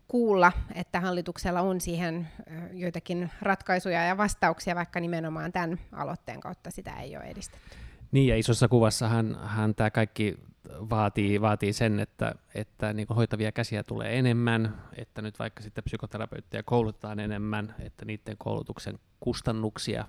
kuulla, 0.08 0.52
että 0.74 1.00
hallituksella 1.00 1.60
on 1.60 1.80
siihen 1.80 2.28
joitakin 2.72 3.30
ratkaisuja 3.42 4.04
ja 4.04 4.16
vastauksia, 4.16 4.74
vaikka 4.74 5.00
nimenomaan 5.00 5.52
tämän 5.52 5.78
aloitteen 5.92 6.40
kautta 6.40 6.70
sitä 6.70 7.00
ei 7.00 7.16
ole 7.16 7.24
edistetty. 7.24 7.76
Niin, 8.12 8.28
ja 8.28 8.36
isossa 8.36 8.68
kuvassahan 8.68 9.38
hän 9.44 9.74
tämä 9.74 9.90
kaikki 9.90 10.36
vaatii, 10.70 11.40
vaatii 11.40 11.72
sen, 11.72 12.00
että, 12.00 12.34
että 12.54 12.92
niin 12.92 13.06
hoitavia 13.16 13.52
käsiä 13.52 13.82
tulee 13.82 14.18
enemmän, 14.18 14.82
että 14.96 15.22
nyt 15.22 15.38
vaikka 15.38 15.62
sitten 15.62 15.84
psykoterapeutteja 15.84 16.62
koulutetaan 16.62 17.20
enemmän, 17.20 17.74
että 17.78 18.04
niiden 18.04 18.36
koulutuksen 18.38 18.98
kustannuksia 19.20 20.04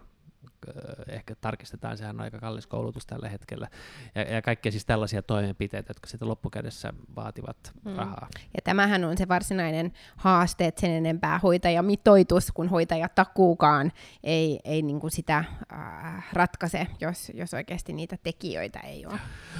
ehkä 1.07 1.35
tarkistetaan, 1.35 1.97
sehän 1.97 2.15
on 2.15 2.21
aika 2.21 2.39
kallis 2.39 2.67
koulutus 2.67 3.05
tällä 3.05 3.29
hetkellä, 3.29 3.67
ja, 4.15 4.21
ja 4.21 4.41
kaikkia 4.41 4.71
siis 4.71 4.85
tällaisia 4.85 5.21
toimenpiteitä, 5.21 5.89
jotka 5.89 6.07
sitten 6.07 6.27
loppukädessä 6.27 6.93
vaativat 7.15 7.73
mm. 7.85 7.95
rahaa. 7.95 8.27
Ja 8.53 8.61
tämähän 8.63 9.03
on 9.03 9.17
se 9.17 9.27
varsinainen 9.27 9.93
haaste, 10.15 10.65
että 10.65 10.81
sen 10.81 10.91
enempää 10.91 11.39
hoitajamitoitus 11.39 12.51
kuin 12.51 12.69
hoitajatakuukaan 12.69 13.91
ei, 14.23 14.59
ei 14.63 14.81
niin 14.81 14.99
kuin 14.99 15.11
sitä 15.11 15.37
äh, 15.37 16.25
ratkaise, 16.33 16.87
jos, 17.01 17.31
jos 17.35 17.53
oikeasti 17.53 17.93
niitä 17.93 18.17
tekijöitä 18.23 18.79
ei 18.79 19.05
ole. 19.05 19.19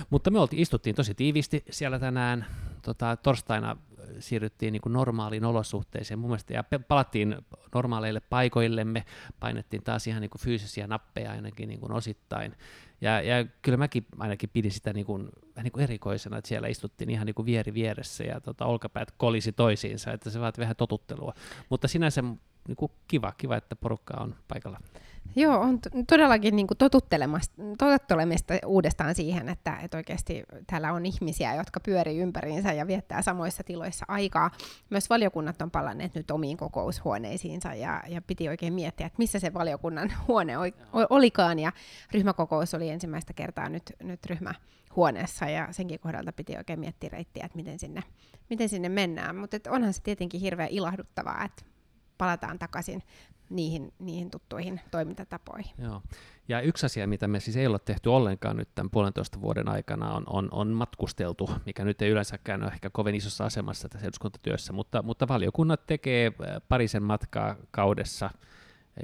Mutta 0.10 0.32
me 0.32 0.39
oltiin, 0.39 0.62
istuttiin 0.62 0.96
tosi 0.96 1.13
tiivisti 1.13 1.63
siellä 1.70 2.00
tänään, 2.00 2.46
tota, 2.82 3.18
torstaina 3.18 3.77
siirryttiin 4.19 4.72
niin 4.72 4.81
kuin 4.81 4.93
normaaliin 4.93 5.45
olosuhteeseen 5.45 6.19
mun 6.19 6.29
mielestä, 6.29 6.53
ja 6.53 6.63
palattiin 6.88 7.36
normaaleille 7.74 8.19
paikoillemme, 8.19 9.05
painettiin 9.39 9.84
taas 9.84 10.07
ihan 10.07 10.22
niin 10.22 10.29
kuin 10.29 10.41
fyysisiä 10.41 10.88
nappeja 10.88 11.31
ainakin 11.31 11.69
niin 11.69 11.79
kuin 11.79 11.91
osittain, 11.91 12.55
ja, 13.01 13.22
ja 13.22 13.45
kyllä 13.62 13.77
mäkin 13.77 14.05
ainakin 14.19 14.50
pidin 14.53 14.72
sitä 14.72 14.93
niin 14.93 15.05
kuin, 15.05 15.29
niin 15.63 15.72
kuin 15.72 15.84
erikoisena, 15.84 16.38
että 16.38 16.48
siellä 16.48 16.67
istuttiin 16.67 17.10
ihan 17.10 17.25
niin 17.25 17.36
kuin 17.36 17.45
vieri 17.45 17.74
vieressä, 17.74 18.24
ja 18.24 18.41
tota, 18.41 18.65
olkapäät 18.65 19.12
kolisi 19.17 19.51
toisiinsa, 19.51 20.12
että 20.12 20.29
se 20.29 20.39
vaatii 20.39 20.62
vähän 20.62 20.75
totuttelua, 20.75 21.34
mutta 21.69 21.88
sinänsä 21.88 22.22
niin 22.67 22.75
kuin 22.75 22.91
kiva, 23.07 23.31
kiva, 23.31 23.57
että 23.57 23.75
porukka 23.75 24.13
on 24.19 24.36
paikalla. 24.48 24.79
Joo, 25.36 25.60
on 25.60 25.79
todellakin 26.08 26.55
niin 26.55 26.67
kuin 26.67 26.77
totuttelemista 26.77 28.53
uudestaan 28.65 29.15
siihen, 29.15 29.50
että, 29.50 29.77
että 29.84 29.98
oikeasti 29.98 30.44
täällä 30.67 30.94
on 30.94 31.05
ihmisiä, 31.05 31.55
jotka 31.55 31.79
pyörii 31.79 32.17
ympäriinsä 32.20 32.74
ja 32.74 32.88
viettää 32.88 33.22
samoissa 33.22 33.63
tiloissa 33.63 34.05
aikaa. 34.08 34.51
Myös 34.89 35.10
valiokunnat 35.10 35.62
on 35.62 35.72
palanneet 35.72 36.15
nyt 36.15 36.32
omiin 36.32 36.58
kokoushuoneisiinsa 36.58 37.74
ja, 37.74 38.03
ja 38.08 38.22
piti 38.22 38.50
oikein 38.50 38.74
miettiä, 38.74 39.08
että 39.08 39.17
missä 39.17 39.39
se 39.39 39.53
valiokunnan 39.53 40.13
huone 40.27 40.53
olikaan. 41.10 41.60
Ja 41.60 41.72
ryhmäkokous 42.12 42.74
oli 42.74 42.89
ensimmäistä 42.89 43.34
kertaa 43.34 43.70
nyt, 43.70 43.94
nyt 44.03 44.25
ryhmähuoneessa 44.25 45.46
ja 45.46 45.67
senkin 45.72 46.00
kohdalta 46.00 46.34
piti 46.34 46.58
oikein 46.58 46.79
miettiä 46.79 47.10
reittiä, 47.10 47.46
että 47.46 47.55
miten 47.55 47.79
sinne, 47.79 48.03
miten 48.50 48.70
sinne 48.70 48.89
mennään. 48.89 49.36
Mutta 49.36 49.58
onhan 49.70 49.94
se 49.94 50.01
tietenkin 50.01 50.41
hirveän 50.41 50.70
ilahduttavaa, 50.70 51.44
että 51.46 51.75
palataan 52.17 52.60
takaisin 52.60 53.03
niihin, 53.50 53.93
niihin 54.00 54.31
tuttuihin 54.31 54.81
toimintatapoihin. 54.91 55.72
Joo. 55.77 56.01
Ja 56.48 56.62
yksi 56.62 56.86
asia, 56.86 57.07
mitä 57.07 57.27
me 57.27 57.39
siis 57.39 57.57
ei 57.57 57.67
ole 57.67 57.79
tehty 57.79 58.10
ollenkaan 58.10 58.57
nyt 58.57 58.69
tämän 58.75 58.89
puolentoista 58.89 59.41
vuoden 59.41 59.69
aikana, 59.69 60.13
on, 60.13 60.24
on, 60.27 60.50
on 60.51 60.67
matkusteltu, 60.67 61.50
mikä 61.65 61.86
nyt 61.86 62.01
ei 62.01 62.10
yleensäkään 62.10 62.63
ole 62.63 62.72
ehkä 62.72 62.89
kovin 62.89 63.15
isossa 63.15 63.45
asemassa 63.45 63.89
tässä 63.89 64.07
eduskuntatyössä, 64.07 64.74
mutta, 64.74 65.01
mutta 65.01 65.27
valiokunnat 65.27 65.88
tekee 65.88 66.27
äh, 66.27 66.62
parisen 66.69 67.03
matkaa 67.03 67.55
kaudessa, 67.72 68.29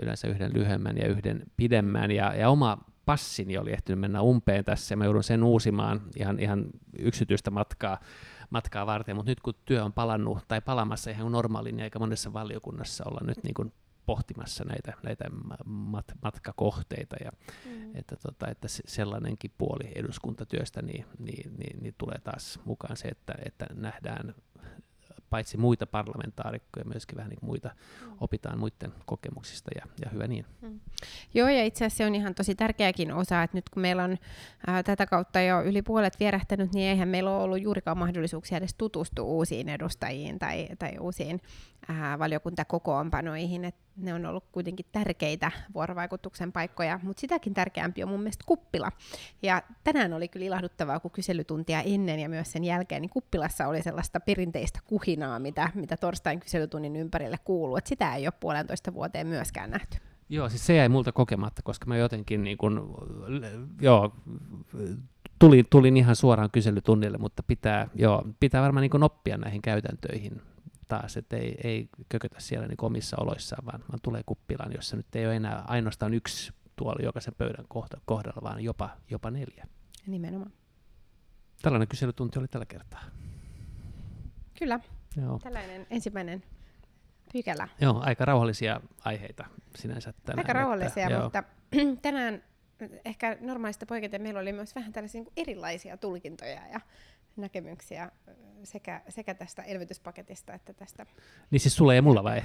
yleensä 0.02 0.28
yhden 0.28 0.54
lyhyemmän 0.54 0.98
ja 0.98 1.08
yhden 1.08 1.44
pidemmän, 1.58 2.12
ja, 2.12 2.36
ja 2.36 2.50
oma 2.50 2.78
passini 3.06 3.58
oli 3.58 3.72
ehtinyt 3.72 4.00
mennä 4.00 4.22
umpeen 4.22 4.66
tässä, 4.66 4.94
ja 4.94 4.98
mä 4.98 5.06
joudun 5.06 5.24
sen 5.24 5.44
uusimaan 5.44 6.02
ihan, 6.16 6.40
ihan 6.40 6.66
yksityistä 7.00 7.52
matkaa 7.52 8.00
matkaa 8.52 8.86
varten, 8.86 9.16
mutta 9.16 9.32
nyt 9.32 9.40
kun 9.40 9.54
työ 9.66 9.84
on 9.86 9.94
palannut 9.94 10.38
tai 10.48 10.62
palamassa 10.62 11.12
ihan 11.12 11.32
normaaliin, 11.32 11.76
niin 11.76 11.84
aika 11.84 12.00
monessa 12.00 12.34
valiokunnassa 12.34 13.04
olla 13.08 13.20
nyt 13.24 13.44
niin 13.44 13.54
kuin 13.54 13.74
pohtimassa 14.06 14.64
näitä, 14.64 14.94
näitä 15.04 15.26
mat, 15.66 16.06
matkakohteita 16.24 17.16
ja 17.24 17.32
mm. 17.66 17.96
että, 17.96 18.16
tota, 18.16 18.48
että 18.48 18.68
sellainenkin 18.68 19.52
puoli 19.58 19.92
eduskuntatyöstä 19.96 20.82
niin, 20.82 21.06
niin, 21.20 21.54
niin, 21.58 21.84
niin 21.84 21.96
tulee 21.98 22.20
taas 22.24 22.60
mukaan 22.66 22.98
se, 22.98 23.08
että, 23.08 23.34
että 23.46 23.66
nähdään 23.74 24.36
paitsi 25.32 25.58
muita 25.58 25.88
parlamentaarikkoja, 25.88 26.86
myöskin 26.86 27.18
vähän 27.18 27.30
niin 27.30 27.40
muita, 27.42 27.70
mm. 27.70 28.14
opitaan 28.22 28.60
muiden 28.60 28.94
kokemuksista 29.06 29.72
ja, 29.76 29.86
ja 30.06 30.10
hyvä 30.10 30.28
niin. 30.28 30.46
Mm. 30.62 30.80
Joo, 31.34 31.48
ja 31.48 31.64
itse 31.64 31.86
asiassa 31.86 31.98
se 31.98 32.06
on 32.06 32.16
ihan 32.16 32.36
tosi 32.36 32.56
tärkeäkin 32.56 33.14
osa, 33.14 33.44
että 33.44 33.58
nyt 33.58 33.70
kun 33.70 33.82
meillä 33.82 34.04
on 34.04 34.18
ää, 34.68 34.84
tätä 34.84 35.06
kautta 35.06 35.42
jo 35.42 35.62
yli 35.62 35.82
puolet 35.82 36.20
vierähtänyt, 36.20 36.74
niin 36.74 36.90
eihän 36.90 37.10
meillä 37.10 37.32
ole 37.32 37.44
ollut 37.44 37.62
juurikaan 37.62 37.98
mahdollisuuksia 37.98 38.58
edes 38.58 38.76
tutustua 38.78 39.26
uusiin 39.26 39.70
edustajiin 39.70 40.40
tai, 40.40 40.68
tai 40.80 40.98
uusiin 41.00 41.42
ää, 41.88 42.20
valiokuntakokoonpanoihin, 42.20 43.66
että 43.66 43.82
ne 43.98 44.14
on 44.14 44.26
ollut 44.26 44.44
kuitenkin 44.52 44.86
tärkeitä 44.92 45.52
vuorovaikutuksen 45.74 46.52
paikkoja, 46.52 47.00
mutta 47.04 47.22
sitäkin 47.22 47.54
tärkeämpi 47.54 48.04
on 48.04 48.10
mun 48.10 48.20
mielestä 48.20 48.44
kuppila. 48.48 48.92
Ja 49.42 49.62
tänään 49.84 50.14
oli 50.14 50.28
kyllä 50.28 50.46
ilahduttavaa, 50.46 51.00
kun 51.00 51.12
kyselytuntia 51.12 51.82
ennen 51.82 52.20
ja 52.20 52.30
myös 52.30 52.52
sen 52.52 52.64
jälkeen, 52.64 53.02
niin 53.02 53.10
kuppilassa 53.10 53.68
oli 53.68 53.82
sellaista 53.82 54.20
perinteistä 54.20 54.80
kuhinaa, 54.86 55.40
mitä, 55.40 55.70
mitä 55.76 55.98
torstain 55.98 56.40
kyselytunnin 56.40 56.96
ympärille 56.96 57.38
kuuluu, 57.46 57.78
että 57.78 57.90
sitä 57.90 58.16
ei 58.16 58.28
ole 58.28 58.34
puolentoista 58.40 58.94
vuoteen 58.94 59.28
myöskään 59.28 59.70
nähty. 59.72 59.98
Joo, 60.30 60.50
siis 60.50 60.66
se 60.66 60.76
jäi 60.76 60.90
multa 60.90 61.12
kokematta, 61.12 61.62
koska 61.62 61.86
mä 61.86 61.98
jotenkin 61.98 62.44
niin 62.44 62.58
kun, 62.58 62.96
joo, 63.82 64.16
tulin, 65.40 65.66
tulin 65.70 65.98
ihan 65.98 66.16
suoraan 66.16 66.52
kyselytunnille, 66.52 67.18
mutta 67.18 67.44
pitää, 67.44 67.88
joo, 67.96 68.24
pitää 68.40 68.62
varmaan 68.62 68.82
niin 68.82 69.04
oppia 69.04 69.38
näihin 69.38 69.62
käytäntöihin 69.62 70.42
taas, 70.92 71.18
että 71.18 71.38
ei, 71.38 71.58
ei 71.64 71.90
kökötä 72.10 72.40
siellä 72.40 72.68
niin 72.68 72.78
omissa 72.82 73.18
oloissaan, 73.20 73.66
vaan, 73.66 73.84
vaan 73.90 74.00
tulee 74.02 74.22
kuppilaan, 74.26 74.74
jossa 74.74 74.98
nyt 74.98 75.16
ei 75.16 75.26
ole 75.26 75.36
enää 75.36 75.64
ainoastaan 75.68 76.14
yksi 76.14 76.54
tuoli 76.76 77.06
jokaisen 77.06 77.34
pöydän 77.38 77.66
kohdalla, 78.06 78.42
vaan 78.42 78.64
jopa, 78.64 78.90
jopa 79.10 79.32
neljä. 79.32 79.68
Nimenomaan. 80.08 80.52
Tällainen 81.62 81.88
kyselytunti 81.88 82.40
oli 82.40 82.48
tällä 82.48 82.66
kertaa. 82.66 83.04
Kyllä, 84.60 84.80
Joo. 85.22 85.40
tällainen 85.40 85.88
ensimmäinen 85.90 86.44
pykälä. 87.34 87.68
Joo, 87.82 88.00
aika 88.04 88.26
rauhallisia 88.26 88.82
aiheita 89.06 89.46
sinänsä 89.76 90.14
tänään. 90.26 90.40
Aika 90.40 90.54
rauhallisia, 90.54 91.08
että, 91.08 91.24
mutta 91.24 91.44
tänään 92.02 92.44
ehkä 93.06 93.38
normaalista 93.42 93.86
poiketen 93.86 94.22
meillä 94.22 94.40
oli 94.40 94.54
myös 94.54 94.76
vähän 94.76 94.94
tällaisia 94.94 95.22
niin 95.22 95.34
erilaisia 95.38 95.98
tulkintoja 95.98 96.68
ja 96.68 96.82
näkemyksiä 97.42 98.12
sekä, 98.64 99.02
sekä 99.10 99.34
tästä 99.34 99.62
elvytyspaketista 99.64 100.54
että 100.54 100.74
tästä... 100.74 101.06
Niin 101.52 101.60
siis 101.60 101.76
sulla 101.76 101.94
ja 101.94 102.02
mulla 102.02 102.24
vai? 102.24 102.42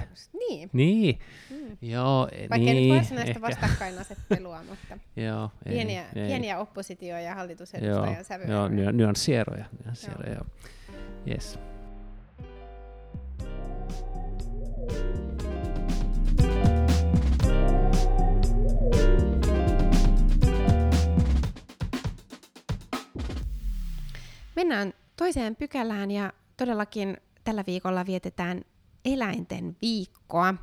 Niin. 0.48 0.70
Niin. 0.72 1.18
Mm. 1.50 1.76
Joo, 1.82 2.28
Vaikka 2.50 2.56
niin, 2.56 2.68
ei 2.76 2.88
nyt 2.88 2.96
varsinaista 2.96 3.40
vastakkainasettelua, 3.40 4.62
mutta 4.68 4.98
joo, 5.26 5.50
ei, 5.66 5.72
pieniä, 5.72 6.04
ei. 6.16 6.26
pieniä 6.26 6.58
oppositio- 6.58 7.18
ja 7.18 7.34
hallitusedustajan 7.34 8.24
sävyjä. 8.24 8.50
Joo, 8.50 8.68
nyanssieroja. 8.68 9.64
nyanssieroja 9.84 10.32
joo. 10.32 10.44
joo. 10.44 10.96
Yes. 11.28 11.58
Mennään 24.56 24.94
toiseen 25.16 25.56
pykälään 25.56 26.10
ja 26.10 26.32
todellakin 26.56 27.16
tällä 27.44 27.64
viikolla 27.66 28.06
vietetään 28.06 28.64
eläinten 29.04 29.76
viikkoa. 29.82 30.54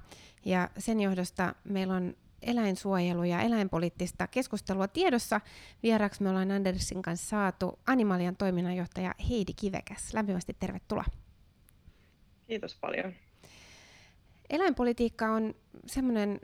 Ja 0.46 0.70
sen 0.78 1.00
johdosta 1.00 1.56
meillä 1.64 1.94
on 1.94 2.16
eläinsuojelu- 2.42 3.24
ja 3.24 3.42
eläinpoliittista 3.42 4.28
keskustelua 4.28 4.88
tiedossa. 4.88 5.42
Vieraksi 5.84 6.24
me 6.24 6.30
ollaan 6.30 6.52
Andersin 6.52 7.02
kanssa 7.02 7.30
saatu 7.30 7.80
Animalian 7.88 8.36
toiminnanjohtaja 8.36 9.14
Heidi 9.30 9.54
Kivekäs. 9.54 10.14
Lämpimästi 10.14 10.56
tervetuloa. 10.60 11.06
Kiitos 12.48 12.76
paljon. 12.76 13.14
Eläinpolitiikka 14.50 15.32
on 15.32 15.56
semmoinen 15.86 16.40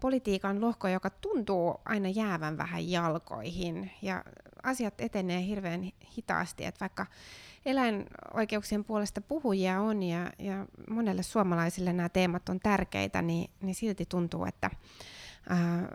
politiikan 0.00 0.60
lohko, 0.60 0.88
joka 0.88 1.10
tuntuu 1.10 1.74
aina 1.84 2.08
jäävän 2.08 2.58
vähän 2.58 2.90
jalkoihin 2.90 3.90
ja 4.02 4.24
asiat 4.64 5.00
etenee 5.00 5.46
hirveän 5.46 5.92
hitaasti, 6.16 6.64
että 6.64 6.80
vaikka 6.80 7.06
eläinoikeuksien 7.66 8.84
puolesta 8.84 9.20
puhujia 9.20 9.80
on 9.80 10.02
ja, 10.02 10.32
ja 10.38 10.66
monelle 10.90 11.22
suomalaisille 11.22 11.92
nämä 11.92 12.08
teemat 12.08 12.48
on 12.48 12.60
tärkeitä, 12.60 13.22
niin, 13.22 13.50
niin 13.60 13.74
silti 13.74 14.06
tuntuu, 14.06 14.44
että 14.44 14.70
ää, 15.48 15.88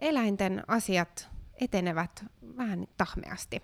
eläinten 0.00 0.62
asiat 0.66 1.28
etenevät 1.60 2.24
vähän 2.56 2.86
tahmeasti. 2.96 3.62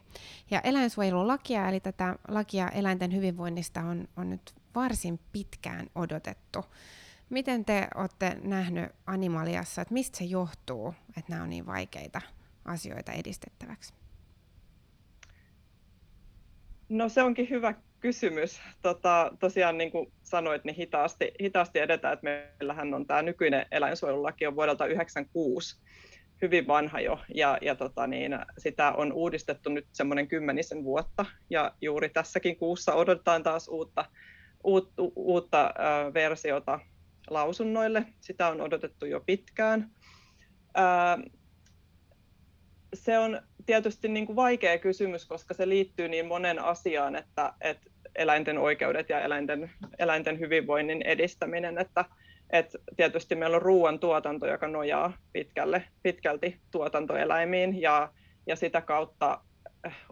Ja 0.50 0.60
eläinsuojelulakia, 0.60 1.68
eli 1.68 1.80
tätä 1.80 2.16
lakia 2.28 2.68
eläinten 2.68 3.14
hyvinvoinnista 3.14 3.80
on, 3.80 4.08
on 4.16 4.30
nyt 4.30 4.54
varsin 4.74 5.20
pitkään 5.32 5.86
odotettu. 5.94 6.64
Miten 7.30 7.64
te 7.64 7.88
olette 7.94 8.38
nähnyt 8.42 8.92
Animaliassa, 9.06 9.82
että 9.82 9.94
mistä 9.94 10.18
se 10.18 10.24
johtuu, 10.24 10.94
että 11.16 11.32
nämä 11.32 11.42
on 11.42 11.50
niin 11.50 11.66
vaikeita 11.66 12.20
asioita 12.64 13.12
edistettäväksi? 13.12 14.01
No 16.88 17.08
se 17.08 17.22
onkin 17.22 17.50
hyvä 17.50 17.74
kysymys. 18.00 18.60
Tota, 18.82 19.32
tosiaan 19.40 19.78
niin 19.78 19.90
kuin 19.90 20.12
sanoit, 20.22 20.64
niin 20.64 20.76
hitaasti, 20.76 21.32
hitaasti 21.42 21.78
edetään, 21.78 22.14
että 22.14 22.24
meillähän 22.24 22.94
on 22.94 23.06
tämä 23.06 23.22
nykyinen 23.22 23.66
eläinsuojelulaki 23.70 24.46
on 24.46 24.56
vuodelta 24.56 24.84
1996 24.84 25.82
hyvin 26.42 26.66
vanha 26.66 27.00
jo, 27.00 27.20
ja, 27.34 27.58
ja 27.62 27.74
tota 27.74 28.06
niin, 28.06 28.38
sitä 28.58 28.92
on 28.92 29.12
uudistettu 29.12 29.70
nyt 29.70 29.86
semmoinen 29.92 30.28
kymmenisen 30.28 30.84
vuotta, 30.84 31.26
ja 31.50 31.74
juuri 31.80 32.08
tässäkin 32.08 32.56
kuussa 32.56 32.94
odotetaan 32.94 33.42
taas 33.42 33.68
uutta, 33.68 34.04
uut, 34.64 34.92
uutta 35.16 35.66
äh, 35.66 36.14
versiota 36.14 36.80
lausunnoille. 37.30 38.06
Sitä 38.20 38.48
on 38.48 38.60
odotettu 38.60 39.06
jo 39.06 39.20
pitkään. 39.20 39.90
Äh, 40.78 41.30
se 42.94 43.18
on 43.18 43.42
tietysti 43.66 44.08
niin 44.08 44.26
kuin 44.26 44.36
vaikea 44.36 44.78
kysymys, 44.78 45.26
koska 45.26 45.54
se 45.54 45.68
liittyy 45.68 46.08
niin 46.08 46.26
monen 46.26 46.58
asiaan, 46.58 47.16
että, 47.16 47.52
että 47.60 47.90
eläinten 48.14 48.58
oikeudet 48.58 49.08
ja 49.08 49.20
eläinten, 49.20 49.70
eläinten 49.98 50.40
hyvinvoinnin 50.40 51.02
edistäminen, 51.02 51.78
että, 51.78 52.04
että 52.50 52.78
tietysti 52.96 53.34
meillä 53.34 53.56
on 53.56 53.62
ruoan 53.62 53.98
tuotanto, 53.98 54.46
joka 54.46 54.68
nojaa 54.68 55.12
pitkälle, 55.32 55.84
pitkälti 56.02 56.60
tuotantoeläimiin 56.70 57.80
ja, 57.80 58.12
ja 58.46 58.56
sitä 58.56 58.80
kautta 58.80 59.40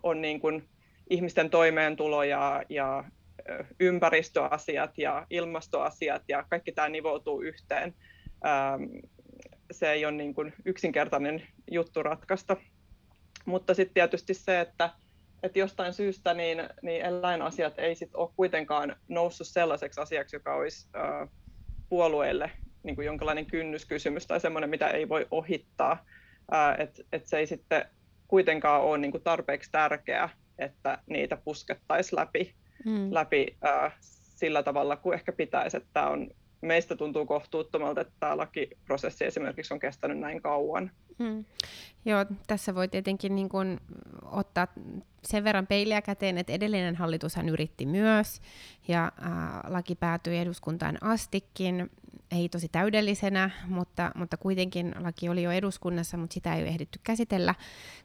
on 0.02 0.20
niin 0.20 0.40
kuin 0.40 0.68
ihmisten 1.10 1.50
toimeentulo 1.50 2.22
ja, 2.22 2.62
ja 2.68 3.04
ympäristöasiat 3.80 4.98
ja 4.98 5.26
ilmastoasiat 5.30 6.22
ja 6.28 6.44
kaikki 6.50 6.72
tämä 6.72 6.88
nivoutuu 6.88 7.40
yhteen. 7.42 7.94
Se 9.70 9.92
ei 9.92 10.04
ole 10.04 10.12
niin 10.12 10.34
kuin 10.34 10.52
yksinkertainen 10.64 11.42
juttu 11.70 12.02
ratkaista. 12.02 12.56
Mutta 13.50 13.74
sitten 13.74 13.94
tietysti 13.94 14.34
se, 14.34 14.60
että, 14.60 14.90
että 15.42 15.58
jostain 15.58 15.92
syystä 15.92 16.34
niin, 16.34 16.68
niin 16.82 17.02
eläinasiat 17.02 17.78
ei 17.78 17.94
sit 17.94 18.14
ole 18.14 18.30
kuitenkaan 18.36 18.96
noussut 19.08 19.46
sellaiseksi 19.46 20.00
asiaksi, 20.00 20.36
joka 20.36 20.54
olisi 20.54 20.88
ää, 20.94 21.26
puolueille 21.88 22.50
niin 22.82 22.96
kuin 22.96 23.06
jonkinlainen 23.06 23.46
kynnyskysymys 23.46 24.26
tai 24.26 24.40
semmoinen, 24.40 24.70
mitä 24.70 24.88
ei 24.88 25.08
voi 25.08 25.26
ohittaa. 25.30 26.04
Että 26.78 27.02
et 27.12 27.26
se 27.26 27.38
ei 27.38 27.46
sitten 27.46 27.84
kuitenkaan 28.28 28.82
ole 28.82 28.98
niin 28.98 29.10
kuin 29.10 29.22
tarpeeksi 29.22 29.72
tärkeää, 29.72 30.28
että 30.58 30.98
niitä 31.06 31.36
puskettaisiin 31.36 32.16
läpi, 32.16 32.54
mm. 32.84 33.14
läpi 33.14 33.56
ää, 33.62 33.90
sillä 34.00 34.62
tavalla 34.62 34.96
kuin 34.96 35.14
ehkä 35.14 35.32
pitäisi. 35.32 35.76
Että 35.76 36.08
on 36.08 36.30
meistä 36.62 36.96
tuntuu 36.96 37.26
kohtuuttomalta, 37.26 38.00
että 38.00 38.14
tämä 38.20 38.36
lakiprosessi 38.36 39.24
esimerkiksi 39.24 39.74
on 39.74 39.80
kestänyt 39.80 40.18
näin 40.18 40.42
kauan. 40.42 40.90
Hmm. 41.22 41.44
Joo, 42.04 42.26
tässä 42.46 42.74
voi 42.74 42.88
tietenkin 42.88 43.34
niin 43.34 43.48
kuin 43.48 43.80
ottaa 44.22 44.66
sen 45.24 45.44
verran 45.44 45.66
peiliä 45.66 46.02
käteen, 46.02 46.38
että 46.38 46.52
edellinen 46.52 46.96
hallitushan 46.96 47.48
yritti 47.48 47.86
myös, 47.86 48.40
ja 48.88 49.12
ää, 49.20 49.60
laki 49.68 49.94
päätyi 49.94 50.38
eduskuntaan 50.38 50.98
astikin, 51.00 51.90
ei 52.30 52.48
tosi 52.48 52.68
täydellisenä, 52.68 53.50
mutta, 53.66 54.12
mutta 54.14 54.36
kuitenkin 54.36 54.94
laki 54.98 55.28
oli 55.28 55.42
jo 55.42 55.50
eduskunnassa, 55.50 56.16
mutta 56.16 56.34
sitä 56.34 56.54
ei 56.54 56.66
ehditty 56.66 57.00
käsitellä. 57.02 57.54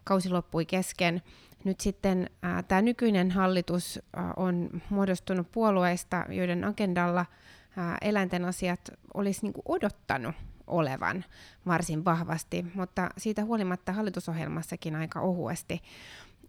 Kausi 0.04 0.30
loppui 0.30 0.66
kesken. 0.66 1.22
Nyt 1.64 1.80
sitten 1.80 2.30
tämä 2.68 2.82
nykyinen 2.82 3.32
hallitus 3.32 4.00
ää, 4.16 4.34
on 4.38 4.82
muodostunut 4.90 5.52
puolueista, 5.52 6.26
joiden 6.30 6.64
agendalla– 6.64 7.26
ää, 7.78 7.98
eläinten 8.02 8.46
asiat 8.46 8.80
olisi 9.14 9.42
niin 9.44 9.54
odottanut 9.66 10.36
olevan 10.68 11.26
varsin 11.66 12.06
vahvasti, 12.06 12.66
mutta 12.74 13.10
siitä 13.18 13.46
huolimatta 13.46 13.94
hallitusohjelmassakin 13.94 14.96
aika 14.96 15.22
ohuesti 15.22 15.82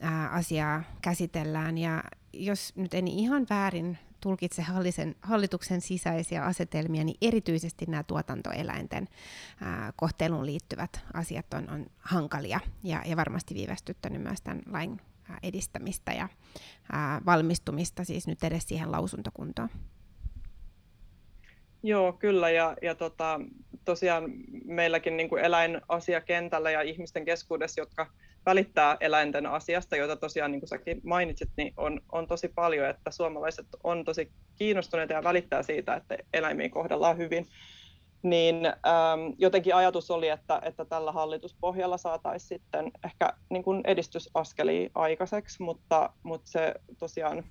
ää, 0.01 0.29
asiaa 0.29 0.83
käsitellään. 1.03 1.79
Ja 1.79 2.05
jos 2.33 2.73
nyt 2.77 2.95
en 2.95 3.09
ihan 3.09 3.47
väärin 3.51 3.99
tulkitse 4.21 4.63
hallisen, 4.63 5.17
hallituksen 5.23 5.81
sisäisiä 5.81 6.45
asetelmia, 6.45 7.05
niin 7.05 7.17
erityisesti 7.23 7.87
nämä 7.89 8.03
tuotantoeläinten 8.03 9.09
ää, 9.61 9.93
kohteluun 9.97 10.47
liittyvät 10.47 11.01
asiat 11.15 11.55
on, 11.55 11.71
on 11.71 11.87
hankalia 11.99 12.61
ja, 12.83 13.03
ja 13.07 13.17
varmasti 13.17 13.55
viivästyttänyt 13.55 14.23
myös 14.23 14.41
tämän 14.41 14.63
lain 14.71 15.01
edistämistä 15.43 16.13
ja 16.13 16.29
ää, 16.93 17.21
valmistumista 17.27 18.05
siis 18.05 18.27
nyt 18.27 18.45
edes 18.45 18.65
siihen 18.69 18.93
lausuntokuntoon. 18.93 19.69
Joo, 21.87 22.13
kyllä. 22.13 22.51
Ja, 22.51 22.77
ja 22.83 22.95
tota, 22.95 23.41
tosiaan 23.85 24.25
meilläkin 24.65 25.17
niin 25.17 25.29
kuin 25.29 25.45
eläinasiakentällä 25.45 26.71
ja 26.71 26.83
ihmisten 26.83 27.25
keskuudessa, 27.25 27.81
jotka 27.81 28.07
välittää 28.47 28.97
eläinten 29.01 29.47
asiasta, 29.47 29.97
joita 29.97 30.17
tosiaan 30.17 30.53
niin 30.53 30.61
kuin 30.61 30.69
säkin 30.69 31.01
mainitsit, 31.05 31.51
niin 31.57 31.75
on, 31.77 32.01
on 32.13 32.27
tosi 32.27 32.49
paljon, 32.49 32.89
että 32.89 33.11
suomalaiset 33.11 33.67
on 33.85 34.05
tosi 34.05 34.33
kiinnostuneita 34.57 35.13
ja 35.13 35.25
välittää 35.25 35.63
siitä, 35.63 35.95
että 35.95 36.17
eläimiä 36.33 36.69
kohdellaan 36.69 37.19
hyvin. 37.19 37.47
Niin 38.23 38.67
ähm, 38.67 39.33
jotenkin 39.39 39.75
ajatus 39.75 40.11
oli, 40.11 40.29
että, 40.29 40.61
että 40.65 40.85
tällä 40.85 41.13
hallituspohjalla 41.13 41.97
saataisiin 41.97 42.49
sitten 42.49 42.91
ehkä 43.05 43.33
niin 43.51 43.63
kuin 43.63 43.81
edistysaskelia 43.85 44.91
aikaiseksi, 44.95 45.63
mutta, 45.63 46.11
mutta 46.23 46.51
se 46.51 46.75
tosiaan 46.99 47.45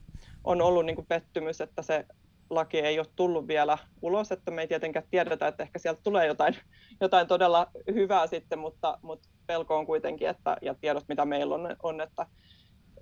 on 0.44 0.62
ollut 0.62 0.86
niin 0.86 0.96
kuin 0.96 1.08
pettymys, 1.08 1.62
että 1.62 1.82
se 1.82 2.06
laki 2.50 2.80
ei 2.80 3.00
ole 3.00 3.08
tullut 3.16 3.48
vielä 3.48 3.78
ulos, 4.02 4.32
että 4.32 4.52
me 4.52 4.62
ei 4.62 4.68
tietenkään 4.68 5.06
tiedetä, 5.12 5.48
että 5.48 5.64
ehkä 5.64 5.80
sieltä 5.80 6.02
tulee 6.04 6.28
jotain, 6.28 6.56
jotain 7.02 7.28
todella 7.28 7.68
hyvää 7.94 8.28
sitten, 8.28 8.60
mutta, 8.60 9.00
mutta 9.02 9.30
pelko 9.48 9.78
on 9.78 9.86
kuitenkin, 9.86 10.30
että, 10.30 10.58
ja 10.62 10.74
tiedot 10.74 11.06
mitä 11.08 11.26
meillä 11.26 11.56
on, 11.56 11.76
on 11.84 12.02
että, 12.02 12.28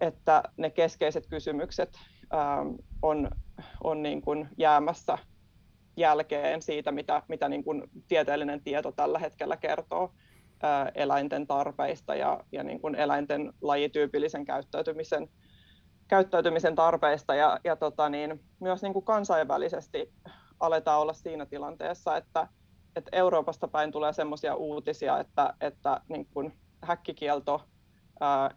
että 0.02 0.44
ne 0.58 0.70
keskeiset 0.70 1.28
kysymykset 1.28 2.00
ähm, 2.34 2.68
on, 3.02 3.30
on 3.84 4.04
niin 4.04 4.22
kuin 4.22 4.50
jäämässä 4.58 5.18
jälkeen 5.98 6.62
siitä, 6.62 6.92
mitä, 6.92 7.24
mitä 7.28 7.50
niin 7.50 7.64
kuin 7.64 7.84
tieteellinen 8.08 8.64
tieto 8.64 8.92
tällä 8.92 9.20
hetkellä 9.20 9.58
kertoo 9.58 10.14
äh, 10.64 10.92
eläinten 10.96 11.48
tarpeista 11.48 12.16
ja, 12.16 12.44
ja 12.52 12.64
niin 12.64 12.82
kuin 12.82 12.96
eläinten 12.96 13.54
lajityypillisen 13.62 14.46
käyttäytymisen 14.46 15.30
käyttäytymisen 16.14 16.76
tarpeista 16.76 17.36
ja, 17.36 17.60
ja 17.64 17.76
tota 17.76 18.10
niin, 18.10 18.44
myös 18.60 18.82
niin 18.82 18.94
kuin 18.94 19.06
kansainvälisesti 19.06 20.14
aletaan 20.60 21.02
olla 21.02 21.14
siinä 21.14 21.46
tilanteessa, 21.46 22.18
että, 22.18 22.48
että 22.96 23.10
Euroopasta 23.18 23.68
päin 23.68 23.92
tulee 23.92 24.14
sellaisia 24.14 24.56
uutisia, 24.56 25.20
että, 25.20 25.54
että 25.62 26.02
niin 26.10 26.26
kuin 26.26 26.58
häkkikielto 26.82 27.62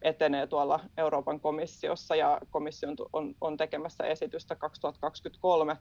etenee 0.02 0.46
tuolla 0.46 0.80
Euroopan 0.96 1.40
komissiossa 1.40 2.16
ja 2.16 2.40
komissio 2.50 2.88
on, 3.12 3.34
on 3.40 3.56
tekemässä 3.56 4.04
esitystä 4.04 4.54
2023 4.54 5.76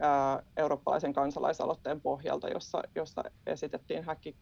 ää, 0.00 0.42
eurooppalaisen 0.56 1.12
kansalaisaloitteen 1.12 2.00
pohjalta, 2.00 2.48
jossa, 2.48 2.82
jossa 2.94 3.24
esitettiin 3.46 4.04
häkki, 4.04 4.36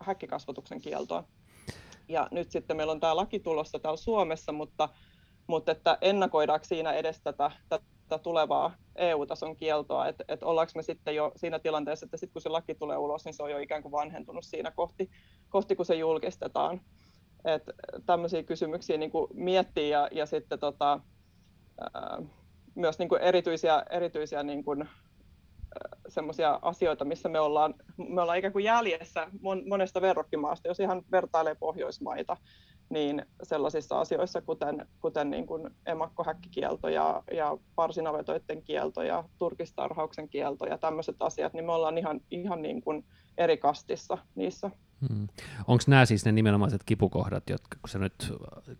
häkkikasvatuksen 0.00 0.80
kieltoa. 0.80 1.24
Ja 2.08 2.28
nyt 2.30 2.50
sitten 2.50 2.76
meillä 2.76 2.92
on 2.92 3.00
tämä 3.00 3.16
laki 3.16 3.40
tulossa 3.40 3.78
täällä 3.78 3.96
Suomessa, 3.96 4.52
mutta 4.52 4.88
mutta 5.46 5.72
että 5.72 5.98
ennakoidaanko 6.00 6.64
siinä 6.64 6.92
edes 6.92 7.20
tätä, 7.20 7.50
tätä 7.68 8.18
tulevaa 8.22 8.74
EU-tason 8.96 9.56
kieltoa, 9.56 10.08
että 10.08 10.24
et 10.28 10.42
ollaanko 10.42 10.72
me 10.74 10.82
sitten 10.82 11.14
jo 11.14 11.32
siinä 11.36 11.58
tilanteessa, 11.58 12.06
että 12.06 12.16
sitten 12.16 12.32
kun 12.32 12.42
se 12.42 12.48
laki 12.48 12.74
tulee 12.74 12.96
ulos, 12.96 13.24
niin 13.24 13.34
se 13.34 13.42
on 13.42 13.50
jo 13.50 13.58
ikään 13.58 13.82
kuin 13.82 13.92
vanhentunut 13.92 14.44
siinä 14.44 14.70
kohti, 14.70 15.10
kohti 15.48 15.76
kun 15.76 15.86
se 15.86 15.94
julkistetaan. 15.94 16.80
Että 17.44 17.72
tämmöisiä 18.06 18.42
kysymyksiä 18.42 18.96
niin 18.96 19.10
kuin 19.10 19.28
miettii 19.34 19.90
ja, 19.90 20.08
ja 20.12 20.26
sitten 20.26 20.58
tota, 20.58 21.00
ää, 21.94 22.22
myös 22.74 22.98
niin 22.98 23.08
kuin 23.08 23.20
erityisiä, 23.20 23.82
erityisiä 23.90 24.42
niin 24.42 24.64
kuin, 24.64 24.88
semmoisia 26.08 26.58
asioita, 26.62 27.04
missä 27.04 27.28
me 27.28 27.40
ollaan, 27.40 27.74
me 27.96 28.20
ollaan 28.20 28.38
ikään 28.38 28.52
kuin 28.52 28.64
jäljessä 28.64 29.28
monesta 29.68 30.00
verrokkimaasta, 30.00 30.68
jos 30.68 30.80
ihan 30.80 31.02
vertailee 31.12 31.54
Pohjoismaita, 31.54 32.36
niin 32.94 33.26
sellaisissa 33.42 34.00
asioissa, 34.00 34.40
kuten, 34.40 34.86
kuten 35.00 35.30
niin 35.30 35.46
kuin 35.46 35.70
emakkohäkkikielto 35.86 36.88
ja, 36.88 37.22
ja 37.32 37.56
parsinavetoiden 37.74 38.62
kielto 38.62 39.02
ja 39.02 39.24
turkistarhauksen 39.38 40.28
kielto 40.28 40.66
ja 40.66 40.78
tämmöiset 40.78 41.16
asiat, 41.20 41.52
niin 41.52 41.64
me 41.64 41.72
ollaan 41.72 41.98
ihan, 41.98 42.20
ihan 42.30 42.62
niin 42.62 42.82
kuin 42.82 43.04
eri 43.38 43.56
kastissa 43.56 44.18
niissä. 44.34 44.70
Hmm. 45.08 45.28
Onko 45.66 45.84
nämä 45.86 46.06
siis 46.06 46.24
ne 46.24 46.32
nimenomaiset 46.32 46.84
kipukohdat, 46.86 47.50
jotka 47.50 47.78
kun 47.80 47.88
sä 47.88 47.98
nyt 47.98 48.32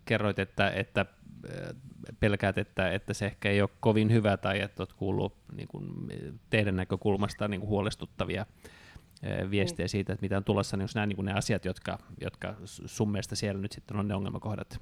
kerroit, 0.05 0.39
että, 0.39 0.69
että 0.69 1.01
äh, 1.01 1.75
pelkäät, 2.19 2.57
että, 2.57 2.91
että 2.91 3.13
se 3.13 3.25
ehkä 3.25 3.49
ei 3.49 3.61
ole 3.61 3.69
kovin 3.79 4.11
hyvä 4.11 4.37
tai 4.37 4.61
että 4.61 4.81
olet 4.81 4.93
kuullut 4.93 5.33
niin 5.55 5.67
kuin 5.67 5.87
teidän 6.49 6.75
näkökulmasta 6.75 7.47
niin 7.47 7.59
kuin 7.59 7.69
huolestuttavia 7.69 8.45
viestejä 9.51 9.87
siitä, 9.87 10.13
että 10.13 10.23
mitä 10.23 10.37
on 10.37 10.43
tulossa, 10.43 10.77
niin 10.77 10.83
jos 10.83 10.95
nämä 10.95 11.05
niin 11.05 11.25
ne 11.25 11.33
asiat, 11.33 11.65
jotka, 11.65 11.99
jotka 12.21 12.55
sun 12.65 13.11
mielestä 13.11 13.35
siellä 13.35 13.61
nyt 13.61 13.71
sitten 13.71 13.97
on 13.97 14.07
ne 14.07 14.15
ongelmakohdat? 14.15 14.79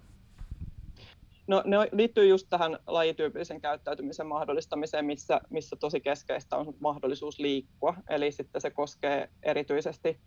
No, 1.48 1.63
ne 1.65 1.78
liittyy 1.91 2.28
just 2.28 2.48
tähän 2.50 2.80
lajityypillisen 2.88 3.62
käyttäytymisen 3.62 4.28
mahdollistamiseen, 4.28 5.06
missä, 5.06 5.41
missä 5.50 5.76
tosi 5.76 6.02
keskeistä 6.02 6.58
on 6.58 6.74
mahdollisuus 6.80 7.39
liikkua. 7.39 7.96
Eli 8.10 8.32
sitten 8.32 8.62
se 8.62 8.69
koskee 8.72 9.30
erityisesti, 9.43 10.19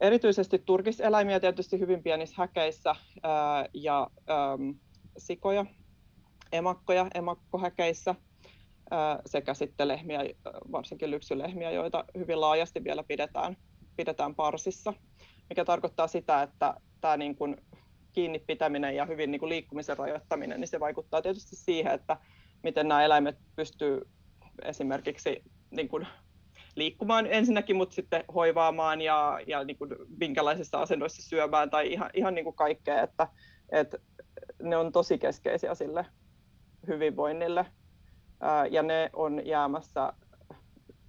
erityisesti 0.00 0.58
turkiseläimiä 0.58 1.40
tietysti 1.40 1.78
hyvin 1.78 2.02
pienissä 2.02 2.36
häkeissä 2.38 2.94
ää, 3.22 3.68
ja 3.74 4.10
ää, 4.26 4.58
sikoja, 5.18 5.66
emakkoja 6.52 7.06
emakkohäkeissä– 7.14 8.14
sekä 9.26 9.54
sitten 9.54 9.88
lehmiä, 9.88 10.20
varsinkin 10.72 11.10
lypsylehmiä, 11.10 11.70
joita 11.70 12.04
hyvin 12.18 12.40
laajasti 12.40 12.84
vielä 12.84 13.02
pidetään, 13.02 13.56
pidetään 13.96 14.34
parsissa, 14.34 14.94
mikä 15.48 15.64
tarkoittaa 15.64 16.06
sitä, 16.06 16.42
että 16.42 16.74
tämä 17.00 17.16
niin 17.16 17.36
kuin 17.36 17.56
kiinni 18.12 18.38
pitäminen 18.38 18.96
ja 18.96 19.06
hyvin 19.06 19.30
niin 19.30 19.40
kuin 19.40 19.48
liikkumisen 19.48 19.98
rajoittaminen, 19.98 20.60
niin 20.60 20.68
se 20.68 20.80
vaikuttaa 20.80 21.22
tietysti 21.22 21.56
siihen, 21.56 21.92
että 21.92 22.16
miten 22.62 22.88
nämä 22.88 23.04
eläimet 23.04 23.38
pystyy 23.56 24.00
esimerkiksi 24.64 25.42
niin 25.70 25.88
kuin 25.88 26.06
liikkumaan 26.74 27.26
ensinnäkin, 27.26 27.76
mutta 27.76 27.94
sitten 27.94 28.24
hoivaamaan 28.34 29.00
ja, 29.00 29.40
ja 29.46 29.64
niin 29.64 29.78
kuin 29.78 29.90
minkälaisissa 30.20 30.82
asennoissa 30.82 31.28
syömään 31.28 31.70
tai 31.70 31.92
ihan, 31.92 32.10
ihan 32.14 32.34
niin 32.34 32.44
kuin 32.44 32.56
kaikkea, 32.56 33.02
että, 33.02 33.28
että 33.72 33.98
ne 34.62 34.76
on 34.76 34.92
tosi 34.92 35.18
keskeisiä 35.18 35.74
sille 35.74 36.06
hyvinvoinnille 36.86 37.66
ja 38.70 38.82
ne 38.82 39.10
on 39.12 39.46
jäämässä 39.46 40.12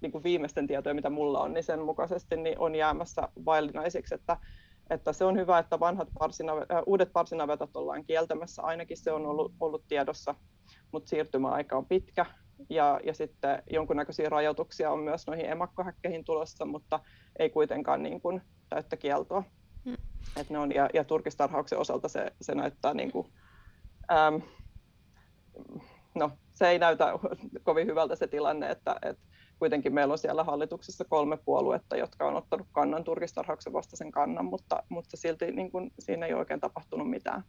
niin 0.00 0.12
kuin 0.12 0.24
viimeisten 0.24 0.66
tietojen, 0.66 0.96
mitä 0.96 1.10
mulla 1.10 1.40
on, 1.40 1.52
niin 1.52 1.64
sen 1.64 1.80
mukaisesti 1.80 2.36
niin 2.36 2.58
on 2.58 2.74
jäämässä 2.74 3.28
vaillinaisiksi, 3.44 4.14
että, 4.14 4.36
että 4.90 5.12
se 5.12 5.24
on 5.24 5.36
hyvä, 5.36 5.58
että 5.58 5.80
vanhat 5.80 6.08
parsinavet, 6.18 6.70
äh, 6.70 6.82
uudet 6.86 7.12
parsinavetat 7.12 7.76
ollaan 7.76 8.04
kieltämässä, 8.04 8.62
ainakin 8.62 8.96
se 8.96 9.12
on 9.12 9.26
ollut, 9.26 9.52
ollut 9.60 9.84
tiedossa, 9.88 10.34
mutta 10.92 11.08
siirtymäaika 11.08 11.76
on 11.76 11.86
pitkä, 11.86 12.26
ja, 12.70 13.00
ja 13.04 13.14
sitten 13.14 13.62
jonkunnäköisiä 13.70 14.28
rajoituksia 14.28 14.90
on 14.90 15.00
myös 15.00 15.26
noihin 15.26 15.50
emakkohäkkeihin 15.50 16.24
tulossa, 16.24 16.64
mutta 16.64 17.00
ei 17.38 17.50
kuitenkaan 17.50 18.02
niin 18.02 18.20
kuin 18.20 18.42
täyttä 18.68 18.96
kieltoa. 18.96 19.42
Hmm. 19.84 19.96
Et 20.36 20.50
ne 20.50 20.58
on, 20.58 20.74
ja, 20.74 20.88
ja 20.94 21.04
turkistarhauksen 21.04 21.78
osalta 21.78 22.08
se, 22.08 22.32
se 22.40 22.54
näyttää 22.54 22.94
niin 22.94 23.12
kuin, 23.12 23.32
ähm, 24.12 24.36
no, 26.14 26.30
se 26.54 26.68
ei 26.68 26.78
näytä 26.78 27.12
kovin 27.64 27.86
hyvältä 27.86 28.16
se 28.16 28.26
tilanne, 28.26 28.70
että, 28.70 28.96
että 29.02 29.22
kuitenkin 29.58 29.94
meillä 29.94 30.12
on 30.12 30.18
siellä 30.18 30.44
hallituksessa 30.44 31.04
kolme 31.04 31.36
puoluetta, 31.36 31.96
jotka 31.96 32.26
on 32.26 32.36
ottanut 32.36 32.66
kannan 32.72 33.04
turkistarhauksen 33.04 33.72
vastaisen 33.72 34.10
kannan, 34.10 34.44
mutta, 34.44 34.82
mutta 34.88 35.16
silti 35.16 35.52
niin 35.52 35.70
kuin, 35.70 35.90
siinä 35.98 36.26
ei 36.26 36.34
oikein 36.34 36.60
tapahtunut 36.60 37.10
mitään. 37.10 37.44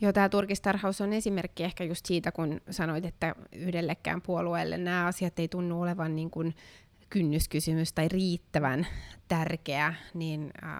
Joo, 0.00 0.12
tämä 0.12 0.28
turkistarhaus 0.28 1.00
on 1.00 1.12
esimerkki 1.12 1.64
ehkä 1.64 1.84
just 1.84 2.06
siitä, 2.06 2.32
kun 2.32 2.60
sanoit, 2.70 3.04
että 3.04 3.34
yhdellekään 3.52 4.22
puolueelle 4.22 4.78
nämä 4.78 5.06
asiat 5.06 5.38
ei 5.38 5.48
tunnu 5.48 5.82
olevan 5.82 6.16
niin 6.16 6.30
kuin 6.30 6.54
kynnyskysymys 7.10 7.92
tai 7.92 8.08
riittävän 8.08 8.86
tärkeä, 9.28 9.94
niin 10.14 10.50
äh, 10.64 10.70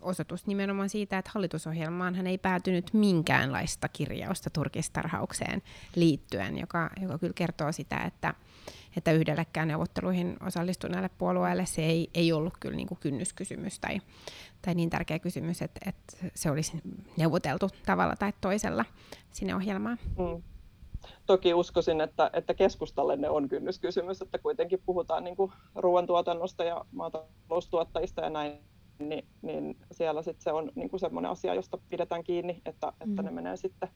osoitus 0.00 0.46
nimenomaan 0.46 0.88
siitä, 0.88 1.18
että 1.18 1.30
hallitusohjelmaan 1.34 2.14
hän 2.14 2.26
ei 2.26 2.38
päätynyt 2.38 2.94
minkäänlaista 2.94 3.88
kirjausta 3.88 4.50
turkistarhaukseen 4.50 5.62
liittyen, 5.96 6.58
joka, 6.58 6.90
joka 7.00 7.18
kyllä 7.18 7.32
kertoo 7.34 7.72
sitä, 7.72 7.96
että, 7.96 8.34
että 8.96 9.12
yhdellekään 9.12 9.68
neuvotteluihin 9.68 10.36
osallistuneelle 10.46 11.10
puolueelle 11.18 11.66
se 11.66 11.82
ei, 11.82 12.10
ei 12.14 12.32
ollut 12.32 12.56
kyllä 12.60 12.76
niin 12.76 12.88
kuin 12.88 12.98
kynnyskysymys 13.00 13.78
tai, 13.78 14.00
tai 14.62 14.74
niin 14.74 14.90
tärkeä 14.90 15.18
kysymys, 15.18 15.62
että, 15.62 15.80
että 15.86 16.30
se 16.34 16.50
olisi 16.50 16.72
neuvoteltu 17.16 17.70
tavalla 17.86 18.16
tai 18.16 18.32
toisella 18.40 18.84
sinne 19.32 19.54
ohjelmaan. 19.54 19.98
Mm 20.18 20.49
toki 21.26 21.54
uskoisin, 21.54 22.00
että, 22.00 22.30
että 22.32 22.54
keskustalle 22.54 23.16
ne 23.16 23.30
on 23.30 23.48
kynnyskysymys, 23.48 24.22
että 24.22 24.38
kuitenkin 24.38 24.82
puhutaan 24.86 25.24
niin 25.24 25.36
kuin 25.36 25.52
ruoantuotannosta 25.74 26.64
ja 26.64 26.84
maataloustuottajista 26.92 28.20
ja 28.20 28.30
näin, 28.30 28.58
niin, 28.98 29.26
niin 29.42 29.76
siellä 29.92 30.22
sit 30.22 30.40
se 30.40 30.52
on 30.52 30.72
niin 30.74 30.90
kuin 30.90 31.00
semmoinen 31.00 31.30
asia, 31.30 31.54
josta 31.54 31.78
pidetään 31.88 32.24
kiinni, 32.24 32.62
että, 32.66 32.86
mm. 32.86 33.10
että 33.10 33.22
ne 33.22 33.30
menee 33.30 33.56
sitten, 33.56 33.88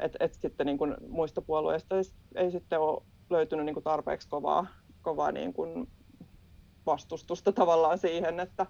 että 0.00 0.24
et 0.24 0.34
sitten 0.34 0.66
niin 0.66 0.78
kuin 0.78 0.96
muista 1.08 1.42
puolueista 1.42 1.96
ei, 1.96 2.02
ei 2.34 2.50
sitten 2.50 2.80
ole 2.80 3.02
löytynyt 3.30 3.64
niin 3.64 3.74
kuin 3.74 3.84
tarpeeksi 3.84 4.28
kovaa, 4.28 4.66
kovaa 5.02 5.32
niin 5.32 5.52
kuin 5.52 5.88
vastustusta 6.86 7.52
tavallaan 7.52 7.98
siihen, 7.98 8.40
että, 8.40 8.66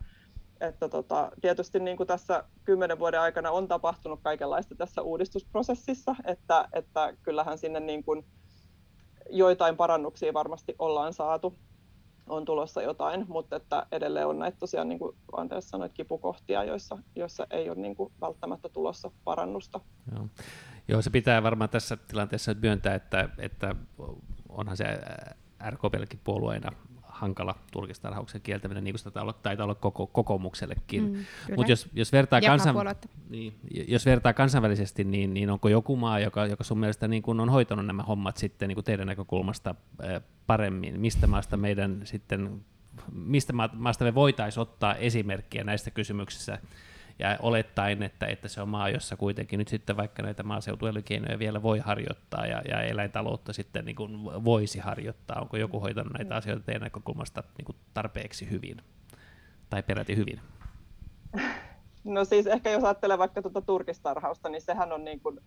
että 0.61 0.89
tota, 0.89 1.33
tietysti 1.41 1.81
niin 1.81 1.97
kuin 1.97 2.07
tässä 2.07 2.45
kymmenen 2.65 2.99
vuoden 2.99 3.21
aikana 3.21 3.51
on 3.51 3.69
tapahtunut 3.69 4.21
kaikenlaista 4.23 4.75
tässä 4.75 5.03
uudistusprosessissa, 5.03 6.17
että, 6.25 6.69
että 6.73 7.13
kyllähän 7.23 7.59
sinne 7.59 7.81
niin 7.81 8.05
kuin 8.05 8.25
joitain 9.31 9.77
parannuksia 9.77 10.35
varmasti 10.35 10.75
ollaan 10.79 11.15
saatu, 11.15 11.59
on 12.27 12.45
tulossa 12.45 12.83
jotain, 12.83 13.25
mutta 13.29 13.57
että 13.57 13.87
edelleen 13.93 14.27
on 14.27 14.39
näitä 14.39 14.59
tosiaan, 14.59 14.89
niin 14.89 14.99
kuin 14.99 15.17
Andreas 15.33 15.71
sanoi, 15.71 15.89
kipukohtia, 15.89 16.65
joissa, 16.65 16.99
joissa 17.17 17.47
ei 17.51 17.71
ole 17.71 17.79
niin 17.79 17.97
kuin 17.97 18.13
välttämättä 18.21 18.69
tulossa 18.69 19.11
parannusta. 19.25 19.81
Joo. 20.15 20.29
Joo, 20.89 21.03
se 21.03 21.11
pitää 21.11 21.43
varmaan 21.43 21.71
tässä 21.71 21.97
tilanteessa 21.97 22.55
myöntää, 22.63 22.95
että, 22.95 23.29
että 23.39 23.75
onhan 24.49 24.77
se 24.77 24.85
RKPllekin 25.71 26.21
puolueena 26.25 26.73
hankala 27.21 27.55
turkistarhauksen 27.73 28.41
kieltäminen, 28.41 28.85
niin 28.85 28.93
kuin 28.93 28.99
sitä 28.99 29.11
taitaa 29.43 29.65
olla 29.65 29.75
koko, 29.75 30.07
kokoomuksellekin. 30.07 31.03
Mm, 31.13 31.25
Mutta 31.57 31.73
jos, 31.73 31.89
jos, 31.93 32.13
vertaa 32.13 32.41
kansan, 32.41 32.77
niin, 33.29 33.55
jos 33.89 34.07
vertaa 34.07 34.33
kansainvälisesti, 34.33 35.05
niin, 35.05 35.35
niin 35.35 35.51
onko 35.51 35.69
joku 35.69 35.97
maa, 35.97 36.19
joka, 36.19 36.47
joka 36.47 36.65
sun 36.65 36.79
mielestä 36.79 37.09
niin 37.09 37.23
kun 37.23 37.41
on 37.41 37.49
hoitanut 37.49 37.87
nämä 37.87 38.03
hommat 38.03 38.37
sitten 38.37 38.69
niin 38.69 38.77
kuin 38.77 38.85
teidän 38.85 39.07
näkökulmasta 39.07 39.75
paremmin? 40.47 41.01
Mistä 41.01 41.27
maasta 41.27 41.57
meidän 41.57 42.01
sitten 42.05 42.61
mistä 43.13 43.53
maasta 43.73 44.05
me 44.05 44.15
voitaisiin 44.15 44.63
ottaa 44.63 44.95
esimerkkiä 44.95 45.65
näistä 45.65 45.91
kysymyksissä 45.91 46.59
ja 47.21 47.37
olettaen, 47.43 48.03
että, 48.03 48.27
että 48.27 48.49
se 48.49 48.63
on 48.63 48.69
maa, 48.69 48.89
jossa 48.89 49.17
kuitenkin 49.17 49.59
nyt 49.59 49.69
sitten 49.69 49.97
vaikka 49.97 50.23
näitä 50.23 50.43
maaseutuelinkeinoja 50.43 51.39
vielä 51.39 51.63
voi 51.63 51.79
harjoittaa 51.79 52.47
ja, 52.47 52.63
ja 52.69 52.83
eläintaloutta 52.83 53.53
sitten 53.53 53.85
niin 53.85 53.97
kuin 53.97 54.25
voisi 54.25 54.79
harjoittaa. 54.79 55.41
Onko 55.41 55.57
joku 55.57 55.81
hoitanut 55.81 56.13
näitä 56.13 56.37
asioita 56.37 56.65
teidän 56.65 56.83
näkökulmasta 56.83 57.43
niin 57.59 57.65
kuin 57.65 57.77
tarpeeksi 57.95 58.51
hyvin 58.51 58.77
tai 59.71 59.83
peräti 59.83 60.17
hyvin? 60.17 60.41
No 62.05 62.25
siis 62.25 62.47
ehkä 62.47 62.71
jos 62.71 62.85
ajattelee 62.85 63.19
vaikka 63.19 63.43
tuota 63.43 63.61
turkistarhausta, 63.61 64.49
niin 64.49 64.63
sehän 64.63 64.93
on 64.93 65.05
niin 65.05 65.21
kuin 65.21 65.41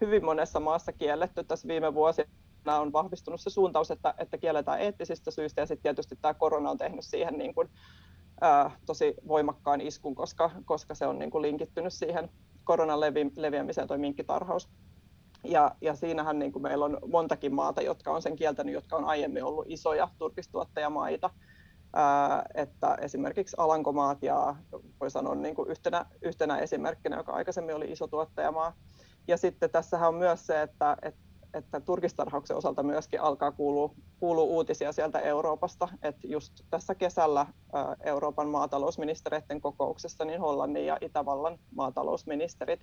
hyvin 0.00 0.24
monessa 0.24 0.60
maassa 0.60 0.92
kielletty 0.92 1.44
tässä 1.44 1.68
viime 1.68 1.94
vuosina 1.94 2.28
on 2.66 2.92
vahvistunut 2.92 3.40
se 3.40 3.50
suuntaus, 3.50 3.90
että, 3.90 4.14
että 4.18 4.38
kielletään 4.38 4.80
eettisistä 4.80 5.30
syistä, 5.30 5.60
ja 5.60 5.66
sitten 5.66 5.82
tietysti 5.82 6.16
tämä 6.16 6.34
korona 6.34 6.70
on 6.70 6.78
tehnyt 6.78 7.04
siihen 7.04 7.38
niin 7.38 7.54
kuin 7.54 7.68
ää, 8.40 8.70
tosi 8.86 9.14
voimakkaan 9.28 9.80
iskun, 9.80 10.14
koska, 10.14 10.50
koska 10.64 10.94
se 10.94 11.06
on 11.06 11.18
niin 11.18 11.30
kuin 11.30 11.42
linkittynyt 11.42 11.92
siihen 11.92 12.30
koronan 12.64 13.00
levi, 13.00 13.30
leviämiseen 13.36 13.88
toi 13.88 13.98
minkkitarhaus. 13.98 14.68
Ja, 15.44 15.76
ja 15.80 15.94
siinähän 15.94 16.38
niin 16.38 16.52
kuin 16.52 16.62
meillä 16.62 16.84
on 16.84 16.98
montakin 17.06 17.54
maata, 17.54 17.82
jotka 17.82 18.10
on 18.10 18.22
sen 18.22 18.36
kieltänyt, 18.36 18.74
jotka 18.74 18.96
on 18.96 19.04
aiemmin 19.04 19.44
ollut 19.44 19.66
isoja 19.68 20.08
turkistuottajamaita. 20.18 21.30
Ää, 21.92 22.44
että 22.54 22.94
esimerkiksi 23.00 23.56
Alankomaat 23.58 24.22
ja 24.22 24.56
voi 25.00 25.10
sanoa 25.10 25.34
niin 25.34 25.54
kuin 25.54 25.70
yhtenä, 25.70 26.06
yhtenä 26.22 26.58
esimerkkinä, 26.58 27.16
joka 27.16 27.32
aikaisemmin 27.32 27.74
oli 27.74 27.92
iso 27.92 28.06
tuottajamaa. 28.06 28.72
Ja 29.28 29.36
sitten 29.36 29.70
tässähän 29.70 30.08
on 30.08 30.14
myös 30.14 30.46
se, 30.46 30.62
että, 30.62 30.96
että 31.02 31.28
että 31.54 31.80
turkistarhauksen 31.80 32.56
osalta 32.56 32.82
myöskin 32.82 33.20
alkaa 33.20 33.52
kuulua, 33.52 33.94
kuulua 34.20 34.44
uutisia 34.44 34.92
sieltä 34.92 35.18
Euroopasta. 35.18 35.88
Että 36.02 36.26
just 36.26 36.52
tässä 36.70 36.94
kesällä 36.94 37.46
Euroopan 38.04 38.48
maatalousministereiden 38.48 39.60
kokouksessa 39.60 40.24
niin 40.24 40.40
Hollannin 40.40 40.86
ja 40.86 40.98
Itävallan 41.00 41.58
maatalousministerit 41.76 42.80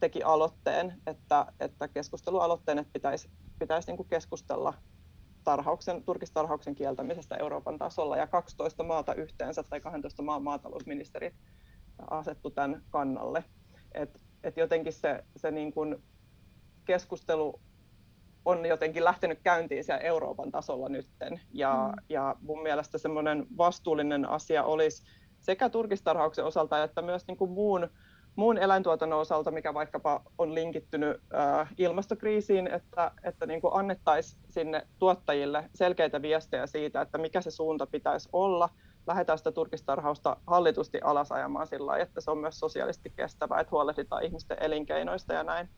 teki 0.00 0.22
aloitteen, 0.22 1.02
että, 1.06 1.46
että 1.60 1.88
keskustelualoitteen, 1.88 2.78
että 2.78 2.92
pitäisi, 2.92 3.30
pitäisi 3.58 3.88
niin 3.88 3.96
kuin 3.96 4.08
keskustella 4.08 4.74
tarhauksen, 5.44 6.02
turkistarhauksen 6.02 6.74
kieltämisestä 6.74 7.36
Euroopan 7.36 7.78
tasolla 7.78 8.16
ja 8.16 8.26
12 8.26 8.82
maata 8.82 9.14
yhteensä 9.14 9.62
tai 9.62 9.80
12 9.80 10.22
maan 10.22 10.42
maatalousministerit 10.42 11.34
asettu 12.10 12.50
tämän 12.50 12.82
kannalle. 12.90 13.44
Et, 13.94 14.20
et 14.44 14.56
jotenkin 14.56 14.92
se, 14.92 15.24
se 15.36 15.50
niin 15.50 15.72
kuin 15.72 15.96
keskustelu 16.84 17.60
on 18.46 18.66
jotenkin 18.66 19.04
lähtenyt 19.04 19.38
käyntiin 19.42 19.84
siellä 19.84 20.02
Euroopan 20.02 20.50
tasolla 20.52 20.88
nytten. 20.88 21.40
Ja, 21.52 21.92
mm. 21.96 22.04
ja 22.08 22.36
mun 22.40 22.62
mielestä 22.62 22.98
semmoinen 22.98 23.46
vastuullinen 23.58 24.28
asia 24.28 24.64
olisi 24.64 25.04
sekä 25.40 25.68
turkistarhauksen 25.68 26.44
osalta 26.44 26.84
että 26.84 27.02
myös 27.02 27.26
niin 27.26 27.36
kuin 27.36 27.50
muun, 27.50 27.88
muun 28.36 28.58
eläintuotannon 28.58 29.20
osalta, 29.20 29.50
mikä 29.50 29.74
vaikkapa 29.74 30.22
on 30.38 30.54
linkittynyt 30.54 31.20
äh, 31.34 31.68
ilmastokriisiin, 31.78 32.66
että, 32.66 33.10
että 33.22 33.46
niin 33.46 33.60
kuin 33.60 33.74
annettaisiin 33.74 34.42
sinne 34.48 34.86
tuottajille 34.98 35.70
selkeitä 35.74 36.22
viestejä 36.22 36.66
siitä, 36.66 37.00
että 37.00 37.18
mikä 37.18 37.40
se 37.40 37.50
suunta 37.50 37.86
pitäisi 37.86 38.28
olla. 38.32 38.68
Lähdetään 39.06 39.38
sitä 39.38 39.52
turkistarhausta 39.52 40.36
hallitusti 40.46 41.00
alasajamaan 41.04 41.66
sillä 41.66 41.86
lailla, 41.86 42.02
että 42.02 42.20
se 42.20 42.30
on 42.30 42.38
myös 42.38 42.60
sosiaalisesti 42.60 43.12
kestävää, 43.16 43.60
että 43.60 43.70
huolehditaan 43.70 44.24
ihmisten 44.24 44.56
elinkeinoista 44.60 45.32
ja 45.32 45.44
näin 45.44 45.68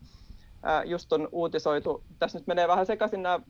just 0.84 1.12
on 1.12 1.28
uutisoitu, 1.32 2.04
tässä 2.18 2.38
nyt 2.38 2.46
menee 2.46 2.68
vähän 2.68 2.86
sekaisin 2.86 3.22
nämä 3.22 3.40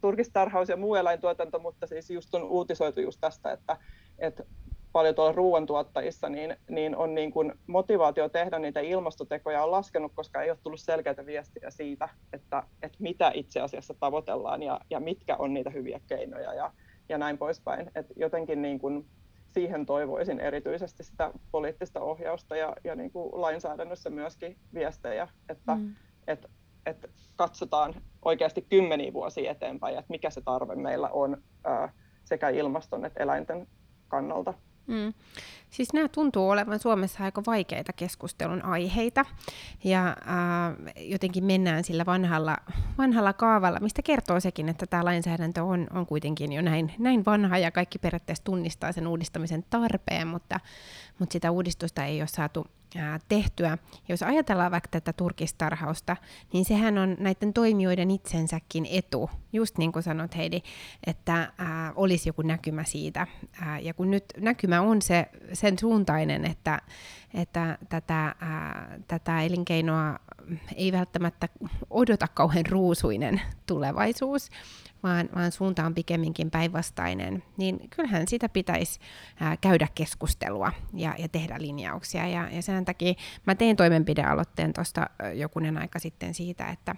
turkistarhaus 0.00 0.68
ja 0.68 0.76
muu 0.76 0.94
eläintuotanto, 0.94 1.58
mutta 1.58 1.86
siis 1.86 2.10
just 2.10 2.34
on 2.34 2.42
uutisoitu 2.42 3.00
just 3.00 3.20
tästä, 3.20 3.52
että, 3.52 3.76
että 4.18 4.44
paljon 4.92 5.14
tuolla 5.14 5.32
ruoantuottajissa, 5.32 6.28
niin, 6.28 6.56
niin 6.68 6.96
on 6.96 7.14
niin 7.14 7.32
kuin 7.32 7.52
motivaatio 7.66 8.28
tehdä 8.28 8.58
niitä 8.58 8.80
ilmastotekoja 8.80 9.64
on 9.64 9.70
laskenut, 9.70 10.12
koska 10.14 10.42
ei 10.42 10.50
ole 10.50 10.58
tullut 10.62 10.80
selkeitä 10.80 11.26
viestiä 11.26 11.70
siitä, 11.70 12.08
että, 12.32 12.62
että 12.82 12.98
mitä 12.98 13.30
itse 13.34 13.60
asiassa 13.60 13.94
tavoitellaan 14.00 14.62
ja, 14.62 14.80
ja 14.90 15.00
mitkä 15.00 15.36
on 15.36 15.54
niitä 15.54 15.70
hyviä 15.70 16.00
keinoja 16.06 16.54
ja, 16.54 16.72
ja 17.08 17.18
näin 17.18 17.38
poispäin. 17.38 17.90
Et 17.94 18.06
jotenkin 18.16 18.62
niin 18.62 18.78
kuin 18.78 19.06
siihen 19.50 19.86
toivoisin 19.86 20.40
erityisesti 20.40 21.04
sitä 21.04 21.32
poliittista 21.50 22.00
ohjausta 22.00 22.56
ja, 22.56 22.76
ja 22.84 22.94
niin 22.94 23.10
kuin 23.10 23.40
lainsäädännössä 23.40 24.10
myöskin 24.10 24.56
viestejä, 24.74 25.28
että, 25.48 25.74
mm 25.74 25.94
että, 26.26 26.48
että 26.86 27.08
katsotaan 27.36 27.94
oikeasti 28.24 28.62
kymmeniä 28.62 29.12
vuosia 29.12 29.50
eteenpäin, 29.50 29.98
että 29.98 30.10
mikä 30.10 30.30
se 30.30 30.40
tarve 30.40 30.74
meillä 30.74 31.08
on 31.08 31.42
ää, 31.64 31.92
sekä 32.24 32.48
ilmaston 32.48 33.04
että 33.04 33.22
eläinten 33.22 33.66
kannalta. 34.08 34.54
Mm. 34.86 35.14
Siis 35.70 35.92
nämä 35.92 36.08
tuntuu 36.08 36.50
olevan 36.50 36.78
Suomessa 36.78 37.24
aika 37.24 37.42
vaikeita 37.46 37.92
keskustelun 37.92 38.64
aiheita 38.64 39.24
ja 39.84 40.08
äh, 40.08 40.94
jotenkin 40.96 41.44
mennään 41.44 41.84
sillä 41.84 42.06
vanhalla, 42.06 42.56
vanhalla 42.98 43.32
kaavalla, 43.32 43.80
mistä 43.80 44.02
kertoo 44.02 44.40
sekin, 44.40 44.68
että 44.68 44.86
tämä 44.86 45.04
lainsäädäntö 45.04 45.64
on, 45.64 45.86
on 45.94 46.06
kuitenkin 46.06 46.52
jo 46.52 46.62
näin, 46.62 46.92
näin 46.98 47.24
vanha 47.24 47.58
ja 47.58 47.70
kaikki 47.70 47.98
periaatteessa 47.98 48.44
tunnistaa 48.44 48.92
sen 48.92 49.06
uudistamisen 49.06 49.64
tarpeen, 49.70 50.28
mutta, 50.28 50.60
mutta 51.18 51.32
sitä 51.32 51.50
uudistusta 51.50 52.04
ei 52.04 52.20
ole 52.20 52.28
saatu 52.28 52.66
tehtyä. 53.28 53.78
Jos 54.08 54.22
ajatellaan 54.22 54.70
vaikka 54.70 54.88
tätä 54.88 55.12
turkistarhausta, 55.12 56.16
niin 56.52 56.64
sehän 56.64 56.98
on 56.98 57.16
näiden 57.18 57.52
toimijoiden 57.52 58.10
itsensäkin 58.10 58.86
etu, 58.90 59.30
just 59.52 59.78
niin 59.78 59.92
kuin 59.92 60.02
sanot 60.02 60.36
Heidi, 60.36 60.62
että 61.06 61.52
ää, 61.58 61.92
olisi 61.96 62.28
joku 62.28 62.42
näkymä 62.42 62.84
siitä. 62.84 63.26
Ää, 63.60 63.78
ja 63.78 63.94
kun 63.94 64.10
nyt 64.10 64.24
näkymä 64.40 64.80
on 64.80 65.02
se, 65.02 65.26
sen 65.52 65.78
suuntainen, 65.78 66.44
että, 66.44 66.80
että 67.34 67.78
tätä, 67.88 68.34
ää, 68.40 68.98
tätä 69.08 69.42
elinkeinoa 69.42 70.18
ei 70.76 70.92
välttämättä 70.92 71.48
odota 71.90 72.28
kauhean 72.28 72.66
ruusuinen 72.66 73.40
tulevaisuus, 73.66 74.50
vaan, 75.02 75.28
vaan 75.34 75.52
suunta 75.52 75.86
on 75.86 75.94
pikemminkin 75.94 76.50
päinvastainen, 76.50 77.42
niin 77.56 77.90
kyllähän 77.90 78.28
sitä 78.28 78.48
pitäisi 78.48 79.00
ää, 79.40 79.56
käydä 79.56 79.88
keskustelua 79.94 80.72
ja, 80.94 81.14
ja 81.18 81.28
tehdä 81.28 81.56
linjauksia. 81.58 82.28
Ja, 82.28 82.48
ja 82.50 82.62
sen 82.62 82.84
takia 82.84 83.14
mä 83.46 83.54
tein 83.54 83.76
toimenpidealoitteen 83.76 84.72
tuosta 84.72 85.06
jokunen 85.34 85.78
aika 85.78 85.98
sitten 85.98 86.34
siitä, 86.34 86.68
että 86.68 86.96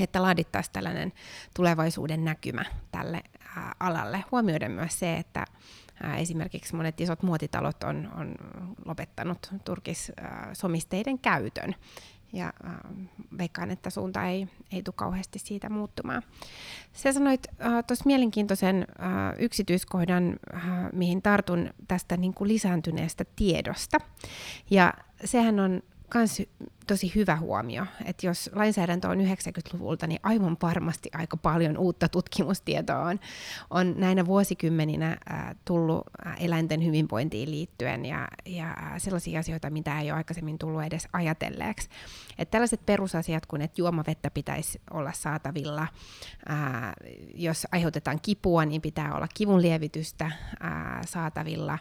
että 0.00 0.22
laadittaisiin 0.22 0.72
tällainen 0.72 1.12
tulevaisuuden 1.56 2.24
näkymä 2.24 2.64
tälle 2.90 3.22
ää, 3.56 3.74
alalle. 3.80 4.24
Huomioiden 4.32 4.70
myös 4.70 4.98
se, 4.98 5.16
että 5.16 5.44
esimerkiksi 6.18 6.76
monet 6.76 7.00
isot 7.00 7.22
muotitalot 7.22 7.82
on, 7.82 8.10
on 8.14 8.34
lopettanut 8.84 9.52
turkissomisteiden 9.64 11.18
käytön 11.18 11.74
ja 12.34 12.52
äh, 12.66 12.74
veikkaan, 13.38 13.70
että 13.70 13.90
suunta 13.90 14.26
ei, 14.26 14.48
ei 14.72 14.82
tule 14.82 14.94
kauheasti 14.96 15.38
siitä 15.38 15.68
muuttumaan. 15.70 16.22
Sä 16.92 17.12
sanoit 17.12 17.46
äh, 17.60 17.84
tuossa 17.86 18.04
mielenkiintoisen 18.06 18.76
äh, 18.76 19.06
yksityiskohdan, 19.38 20.36
äh, 20.54 20.62
mihin 20.92 21.22
tartun 21.22 21.70
tästä 21.88 22.16
niin 22.16 22.34
kuin 22.34 22.48
lisääntyneestä 22.48 23.24
tiedosta. 23.36 23.98
Ja 24.70 24.94
sehän 25.24 25.60
on 25.60 25.82
myös 26.14 26.42
tosi 26.86 27.12
hyvä 27.14 27.36
huomio, 27.36 27.86
että 28.04 28.26
jos 28.26 28.50
lainsäädäntö 28.54 29.08
on 29.08 29.18
90-luvulta, 29.18 30.06
niin 30.06 30.20
aivan 30.22 30.56
varmasti 30.62 31.10
aika 31.12 31.36
paljon 31.36 31.78
uutta 31.78 32.08
tutkimustietoa 32.08 32.98
on, 32.98 33.20
on 33.70 33.94
näinä 33.96 34.26
vuosikymmeninä 34.26 35.16
äh, 35.30 35.54
tullut 35.64 36.02
eläinten 36.40 36.84
hyvinvointiin 36.84 37.50
liittyen 37.50 38.04
ja, 38.04 38.28
ja 38.46 38.76
sellaisia 38.98 39.40
asioita, 39.40 39.70
mitä 39.70 40.00
ei 40.00 40.10
ole 40.10 40.16
aikaisemmin 40.16 40.58
tullut 40.58 40.82
edes 40.82 41.08
ajatelleeksi. 41.12 41.88
Että 42.38 42.52
tällaiset 42.52 42.86
perusasiat 42.86 43.46
kuin, 43.46 43.62
että 43.62 43.80
juomavettä 43.80 44.30
pitäisi 44.30 44.80
olla 44.90 45.12
saatavilla, 45.12 45.82
äh, 46.50 46.92
jos 47.34 47.66
aiheutetaan 47.72 48.20
kipua, 48.22 48.64
niin 48.64 48.82
pitää 48.82 49.14
olla 49.14 49.28
kivunlievitystä 49.34 50.24
äh, 50.24 50.32
saatavilla, 51.06 51.72
äh, 51.72 51.80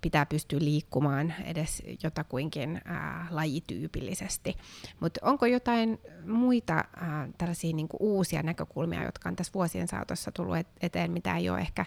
pitää 0.00 0.26
pystyä 0.26 0.58
liikkumaan 0.58 1.34
edes 1.44 1.82
jotakuinkin 2.02 2.80
äh, 2.90 3.26
lajityyppiä 3.30 3.81
lajityypillisesti. 3.82 4.56
Mutta 5.00 5.20
onko 5.22 5.46
jotain 5.46 5.98
muita 6.26 6.74
äh, 6.74 6.84
tällaisia 7.38 7.76
niin 7.76 7.88
uusia 8.00 8.42
näkökulmia, 8.42 9.04
jotka 9.04 9.28
on 9.28 9.36
tässä 9.36 9.52
vuosien 9.54 9.88
saatossa 9.88 10.32
tullut 10.32 10.56
eteen, 10.80 11.12
mitä 11.12 11.36
ei 11.36 11.50
ole 11.50 11.58
ehkä 11.58 11.84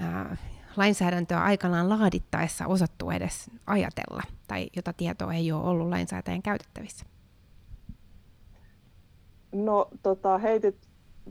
äh, 0.00 0.38
lainsäädäntöä 0.76 1.42
aikanaan 1.42 1.88
laadittaessa 1.88 2.66
osattu 2.66 3.10
edes 3.10 3.50
ajatella, 3.66 4.22
tai 4.48 4.68
jota 4.76 4.92
tietoa 4.92 5.34
ei 5.34 5.52
ole 5.52 5.64
ollut 5.64 5.88
lainsäätäjän 5.88 6.42
käytettävissä? 6.42 7.06
No 9.52 9.88
tota, 10.02 10.38
heitit 10.38 10.76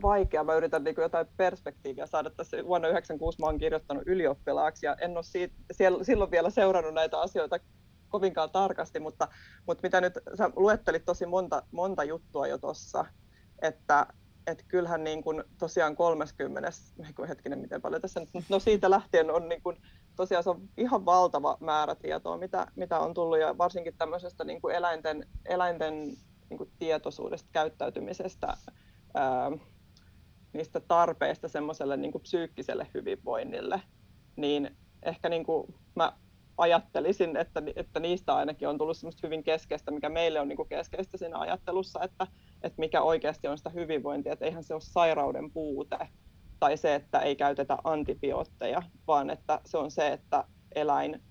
vaikea. 0.02 0.44
Mä 0.44 0.54
yritän 0.54 0.84
niin 0.84 0.94
kuin 0.94 1.02
jotain 1.02 1.26
perspektiiviä 1.36 2.06
saada 2.06 2.30
tässä. 2.30 2.56
Vuonna 2.56 2.88
1996 2.88 3.40
mä 3.40 3.46
oon 3.46 3.58
kirjoittanut 3.58 4.02
ylioppilaaksi 4.06 4.86
ja 4.86 4.96
en 5.00 5.16
ole 5.16 5.22
siitä, 5.22 5.54
siellä, 5.70 6.04
silloin 6.04 6.30
vielä 6.30 6.50
seurannut 6.50 6.94
näitä 6.94 7.20
asioita 7.20 7.58
kovinkaan 8.14 8.50
tarkasti, 8.50 9.00
mutta, 9.00 9.28
mutta 9.66 9.82
mitä 9.82 10.00
nyt, 10.00 10.14
sä 10.38 10.50
luettelit 10.56 11.04
tosi 11.04 11.26
monta, 11.26 11.62
monta 11.70 12.04
juttua 12.04 12.46
jo 12.46 12.58
tuossa, 12.58 13.04
että 13.62 14.06
et 14.46 14.64
kyllähän 14.68 15.04
niin 15.04 15.22
kuin 15.22 15.44
tosiaan 15.58 15.96
30, 15.96 16.70
hetkinen 17.28 17.58
miten 17.58 17.82
paljon 17.82 18.02
tässä 18.02 18.20
nyt, 18.20 18.28
no 18.48 18.58
siitä 18.58 18.90
lähtien 18.90 19.30
on 19.30 19.48
niin 19.48 19.62
kuin, 19.62 19.76
tosiaan 20.16 20.44
se 20.44 20.50
on 20.50 20.68
ihan 20.76 21.04
valtava 21.04 21.56
määrä 21.60 21.94
tietoa, 21.94 22.38
mitä, 22.38 22.66
mitä 22.76 22.98
on 22.98 23.14
tullut 23.14 23.40
ja 23.40 23.58
varsinkin 23.58 23.96
tämmöisestä 23.98 24.44
niin 24.44 24.60
kuin 24.60 24.74
eläinten, 24.74 25.26
eläinten 25.46 25.94
niin 26.50 26.58
kuin 26.58 26.70
tietoisuudesta, 26.78 27.48
käyttäytymisestä, 27.52 28.56
ää, 29.14 29.50
niistä 30.52 30.80
tarpeista 30.80 31.48
semmoiselle 31.48 31.96
niin 31.96 32.20
psyykkiselle 32.22 32.86
hyvinvoinnille, 32.94 33.80
niin 34.36 34.76
ehkä 35.02 35.28
niin 35.28 35.44
kuin 35.44 35.74
mä 35.94 36.12
ajattelisin, 36.58 37.36
että, 37.36 37.62
että 37.76 38.00
niistä 38.00 38.34
ainakin 38.34 38.68
on 38.68 38.78
tullut 38.78 38.96
semmoista 38.96 39.26
hyvin 39.26 39.44
keskeistä, 39.44 39.90
mikä 39.90 40.08
meille 40.08 40.40
on 40.40 40.48
niin 40.48 40.56
kuin 40.56 40.68
keskeistä 40.68 41.18
siinä 41.18 41.38
ajattelussa, 41.38 42.00
että, 42.02 42.26
että 42.62 42.80
mikä 42.80 43.02
oikeasti 43.02 43.48
on 43.48 43.58
sitä 43.58 43.70
hyvinvointia, 43.70 44.32
että 44.32 44.44
eihän 44.44 44.64
se 44.64 44.74
ole 44.74 44.80
sairauden 44.80 45.50
puute 45.50 46.08
tai 46.60 46.76
se, 46.76 46.94
että 46.94 47.18
ei 47.18 47.36
käytetä 47.36 47.78
antibiootteja, 47.84 48.82
vaan 49.06 49.30
että 49.30 49.60
se 49.64 49.78
on 49.78 49.90
se, 49.90 50.12
että 50.12 50.44
eläin, 50.74 51.22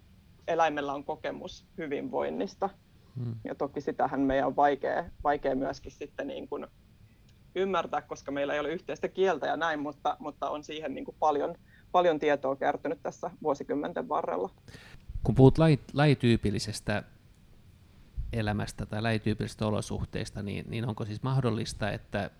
eläimellä 0.48 0.94
on 0.94 1.04
kokemus 1.04 1.66
hyvinvoinnista. 1.78 2.70
Hmm. 3.16 3.36
Ja 3.44 3.56
toki 3.56 3.82
sitähän 3.82 4.22
meidän 4.22 4.48
on 4.48 4.56
vaikea, 4.56 5.10
vaikea 5.24 5.56
myöskin 5.56 5.92
sitten 5.92 6.28
niin 6.28 6.48
kuin 6.48 6.68
ymmärtää, 7.56 8.02
koska 8.02 8.32
meillä 8.32 8.54
ei 8.54 8.60
ole 8.60 8.70
yhteistä 8.70 9.08
kieltä 9.08 9.48
ja 9.48 9.58
näin, 9.58 9.80
mutta, 9.80 10.18
mutta 10.20 10.50
on 10.50 10.64
siihen 10.64 10.94
niin 10.94 11.06
kuin 11.06 11.18
paljon, 11.20 11.56
paljon 11.92 12.20
tietoa 12.20 12.56
kertynyt 12.56 13.00
tässä 13.04 13.32
vuosikymmenten 13.44 14.10
varrella. 14.10 14.50
Kun 15.24 15.36
puhut 15.36 15.58
lajityypillisestä 15.94 17.04
elämästä 18.34 18.86
tai 18.86 19.02
lajityypillisistä 19.02 19.68
olosuhteista, 19.68 20.44
niin, 20.44 20.66
niin 20.70 20.88
onko 20.88 21.06
siis 21.06 21.24
mahdollista, 21.24 21.92
että 21.92 22.32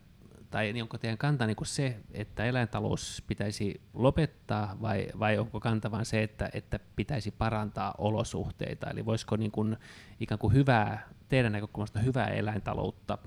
tai 0.54 0.74
niin 0.74 0.84
onko 0.84 0.98
teidän 0.98 1.18
kanta 1.18 1.46
niin 1.48 1.58
se, 1.64 2.00
että 2.12 2.46
eläintalous 2.46 3.24
pitäisi 3.28 3.82
lopettaa, 3.94 4.78
vai, 4.82 5.08
vai 5.20 5.38
onko 5.38 5.60
kanta 5.60 5.92
vain 5.92 6.06
se, 6.06 6.24
että, 6.24 6.50
että 6.54 6.80
pitäisi 6.96 7.32
parantaa 7.32 7.96
olosuhteita? 7.98 8.90
Eli 8.90 9.06
voisiko 9.06 9.36
niin 9.36 9.52
kuin, 9.52 9.78
ikään 10.20 10.40
kuin 10.40 10.54
hyvää, 10.54 11.10
teidän 11.30 11.52
näkökulmasta 11.52 12.00
hyvää 12.00 12.28
eläintaloutta 12.28 13.18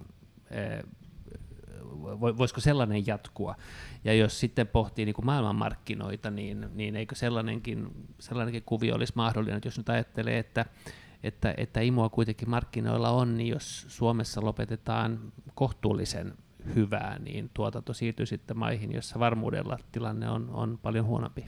voisiko 2.38 2.60
sellainen 2.60 3.06
jatkua? 3.06 3.54
Ja 4.04 4.14
jos 4.14 4.40
sitten 4.40 4.66
pohtii 4.66 5.04
niin 5.04 5.14
kuin 5.14 5.26
maailmanmarkkinoita, 5.26 6.30
niin, 6.30 6.68
niin 6.74 6.96
eikö 6.96 7.14
sellainenkin, 7.14 7.88
sellainenkin 8.18 8.62
kuvio 8.66 8.94
olisi 8.94 9.12
mahdollinen, 9.16 9.56
että 9.56 9.66
jos 9.66 9.78
nyt 9.78 9.88
ajattelee, 9.88 10.38
että, 10.38 10.66
että, 11.22 11.54
että 11.56 11.80
imua 11.80 12.08
kuitenkin 12.08 12.50
markkinoilla 12.50 13.10
on, 13.10 13.36
niin 13.36 13.48
jos 13.48 13.86
Suomessa 13.88 14.44
lopetetaan 14.44 15.32
kohtuullisen 15.54 16.34
hyvää, 16.74 17.18
niin 17.18 17.50
tuotanto 17.54 17.94
siirtyy 17.94 18.26
sitten 18.26 18.58
maihin, 18.58 18.92
jossa 18.92 19.18
varmuudella 19.18 19.78
tilanne 19.92 20.30
on, 20.30 20.50
on 20.50 20.78
paljon 20.82 21.06
huonompi. 21.06 21.44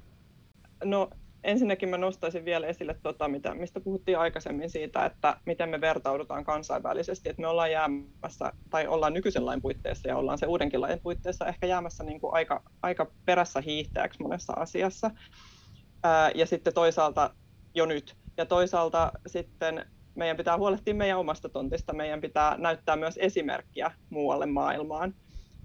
No 0.84 1.10
ensinnäkin 1.48 1.88
mä 1.88 1.98
nostaisin 1.98 2.44
vielä 2.44 2.66
esille, 2.66 2.96
tota, 3.02 3.28
mitä, 3.28 3.54
mistä 3.54 3.80
puhuttiin 3.80 4.18
aikaisemmin 4.18 4.70
siitä, 4.70 5.04
että 5.04 5.36
miten 5.46 5.68
me 5.68 5.80
vertaudutaan 5.80 6.44
kansainvälisesti, 6.44 7.28
että 7.28 7.42
me 7.42 7.48
ollaan 7.48 7.72
jäämässä, 7.72 8.52
tai 8.70 8.86
ollaan 8.86 9.14
nykyisen 9.14 9.46
lain 9.46 9.62
puitteissa 9.62 10.08
ja 10.08 10.16
ollaan 10.16 10.38
se 10.38 10.46
uudenkin 10.46 10.80
lain 10.80 11.00
puitteissa 11.00 11.46
ehkä 11.46 11.66
jäämässä 11.66 12.04
niin 12.04 12.20
kuin 12.20 12.34
aika, 12.34 12.62
aika 12.82 13.10
perässä 13.24 13.60
hiihtäjäksi 13.60 14.22
monessa 14.22 14.52
asiassa. 14.52 15.10
Ää, 16.02 16.30
ja 16.34 16.46
sitten 16.46 16.74
toisaalta 16.74 17.34
jo 17.74 17.86
nyt. 17.86 18.16
Ja 18.36 18.46
toisaalta 18.46 19.12
sitten 19.26 19.86
meidän 20.14 20.36
pitää 20.36 20.58
huolehtia 20.58 20.94
meidän 20.94 21.18
omasta 21.18 21.48
tontista, 21.48 21.92
meidän 21.92 22.20
pitää 22.20 22.56
näyttää 22.58 22.96
myös 22.96 23.18
esimerkkiä 23.18 23.90
muualle 24.10 24.46
maailmaan. 24.46 25.14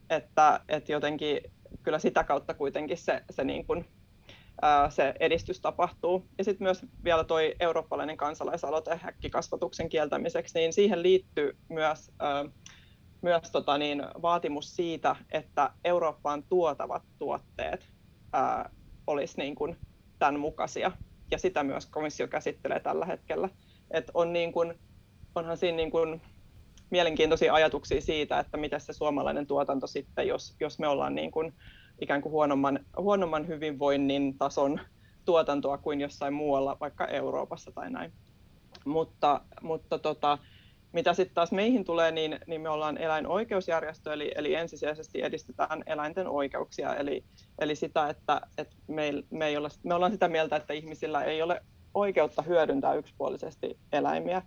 Että, 0.09 0.59
että 0.69 0.91
jotenkin 0.91 1.41
kyllä 1.83 1.99
sitä 1.99 2.23
kautta 2.23 2.53
kuitenkin 2.53 2.97
se, 2.97 3.21
se 3.29 3.43
niin 3.43 3.65
kuin 3.65 3.85
se 4.89 5.13
edistys 5.19 5.61
tapahtuu. 5.61 6.25
Ja 6.37 6.43
sitten 6.43 6.65
myös 6.65 6.85
vielä 7.03 7.23
tuo 7.23 7.37
eurooppalainen 7.59 8.17
kansalaisaloite 8.17 8.99
häkkikasvatuksen 9.01 9.89
kieltämiseksi, 9.89 10.59
niin 10.59 10.73
siihen 10.73 11.03
liittyy 11.03 11.57
myös, 11.69 12.11
myös 13.21 13.51
tota 13.51 13.77
niin, 13.77 14.03
vaatimus 14.21 14.75
siitä, 14.75 15.15
että 15.31 15.71
Eurooppaan 15.83 16.43
tuotavat 16.43 17.03
tuotteet 17.19 17.87
olisi 19.07 19.37
niin 19.37 19.55
kuin 19.55 19.77
tämän 20.19 20.39
mukaisia. 20.39 20.91
Ja 21.31 21.37
sitä 21.37 21.63
myös 21.63 21.85
komissio 21.85 22.27
käsittelee 22.27 22.79
tällä 22.79 23.05
hetkellä. 23.05 23.49
Et 23.91 24.11
on 24.13 24.33
niin 24.33 24.51
kuin, 24.51 24.79
onhan 25.35 25.57
siinä 25.57 25.75
niin 25.75 25.91
kuin 25.91 26.21
mielenkiintoisia 26.89 27.53
ajatuksia 27.53 28.01
siitä, 28.01 28.39
että 28.39 28.57
miten 28.57 28.81
se 28.81 28.93
suomalainen 28.93 29.47
tuotanto 29.47 29.87
sitten, 29.87 30.27
jos, 30.27 30.55
jos 30.59 30.79
me 30.79 30.87
ollaan 30.87 31.15
niin 31.15 31.31
kuin, 31.31 31.53
ikään 32.01 32.21
kuin 32.21 32.31
huonomman, 32.31 32.79
huonomman 32.97 33.47
hyvinvoinnin 33.47 34.37
tason 34.37 34.79
tuotantoa 35.25 35.77
kuin 35.77 36.01
jossain 36.01 36.33
muualla, 36.33 36.77
vaikka 36.79 37.07
Euroopassa 37.07 37.71
tai 37.71 37.89
näin. 37.89 38.11
Mutta, 38.85 39.41
mutta 39.61 39.99
tota, 39.99 40.37
mitä 40.91 41.13
sitten 41.13 41.35
taas 41.35 41.51
meihin 41.51 41.83
tulee, 41.83 42.11
niin, 42.11 42.39
niin 42.47 42.61
me 42.61 42.69
ollaan 42.69 42.97
eläinoikeusjärjestö, 42.97 44.13
eli, 44.13 44.31
eli 44.35 44.55
ensisijaisesti 44.55 45.21
edistetään 45.21 45.83
eläinten 45.85 46.27
oikeuksia, 46.27 46.95
eli, 46.95 47.23
eli 47.59 47.75
sitä, 47.75 48.09
että, 48.09 48.41
että 48.57 48.75
me, 48.87 49.11
me, 49.29 49.47
ei 49.47 49.57
olla, 49.57 49.69
me 49.83 49.93
ollaan 49.93 50.11
sitä 50.11 50.27
mieltä, 50.27 50.55
että 50.55 50.73
ihmisillä 50.73 51.23
ei 51.23 51.41
ole 51.41 51.61
oikeutta 51.93 52.41
hyödyntää 52.41 52.93
yksipuolisesti 52.93 53.77
eläimiä. 53.91 54.41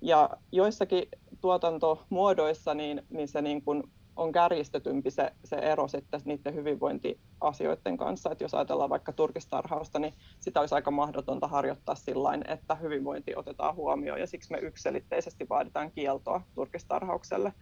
Ja 0.00 0.30
joissakin 0.52 1.08
tuotantomuodoissa 1.40 2.74
niin, 2.74 3.02
niin 3.10 3.28
se 3.28 3.42
niin 3.42 3.62
kuin 3.62 3.82
on 4.16 4.32
kärjistetympi 4.32 5.10
se, 5.10 5.32
se 5.44 5.56
ero 5.56 5.88
sitten 5.88 6.20
niiden 6.24 6.54
hyvinvointiasioiden 6.54 7.96
kanssa. 7.96 8.30
Että 8.30 8.44
jos 8.44 8.54
ajatellaan 8.54 8.90
vaikka 8.90 9.12
turkistarhausta, 9.12 9.98
niin 9.98 10.14
sitä 10.40 10.60
olisi 10.60 10.74
aika 10.74 10.90
mahdotonta 10.90 11.48
harjoittaa 11.48 11.94
sillä 11.94 12.30
että 12.48 12.74
hyvinvointi 12.74 13.36
otetaan 13.36 13.74
huomioon 13.74 14.20
ja 14.20 14.26
siksi 14.26 14.52
me 14.52 14.58
yksilitteisesti 14.58 15.48
vaaditaan 15.48 15.92
kieltoa 15.92 16.42
turkistarhaukselle. 16.54 17.52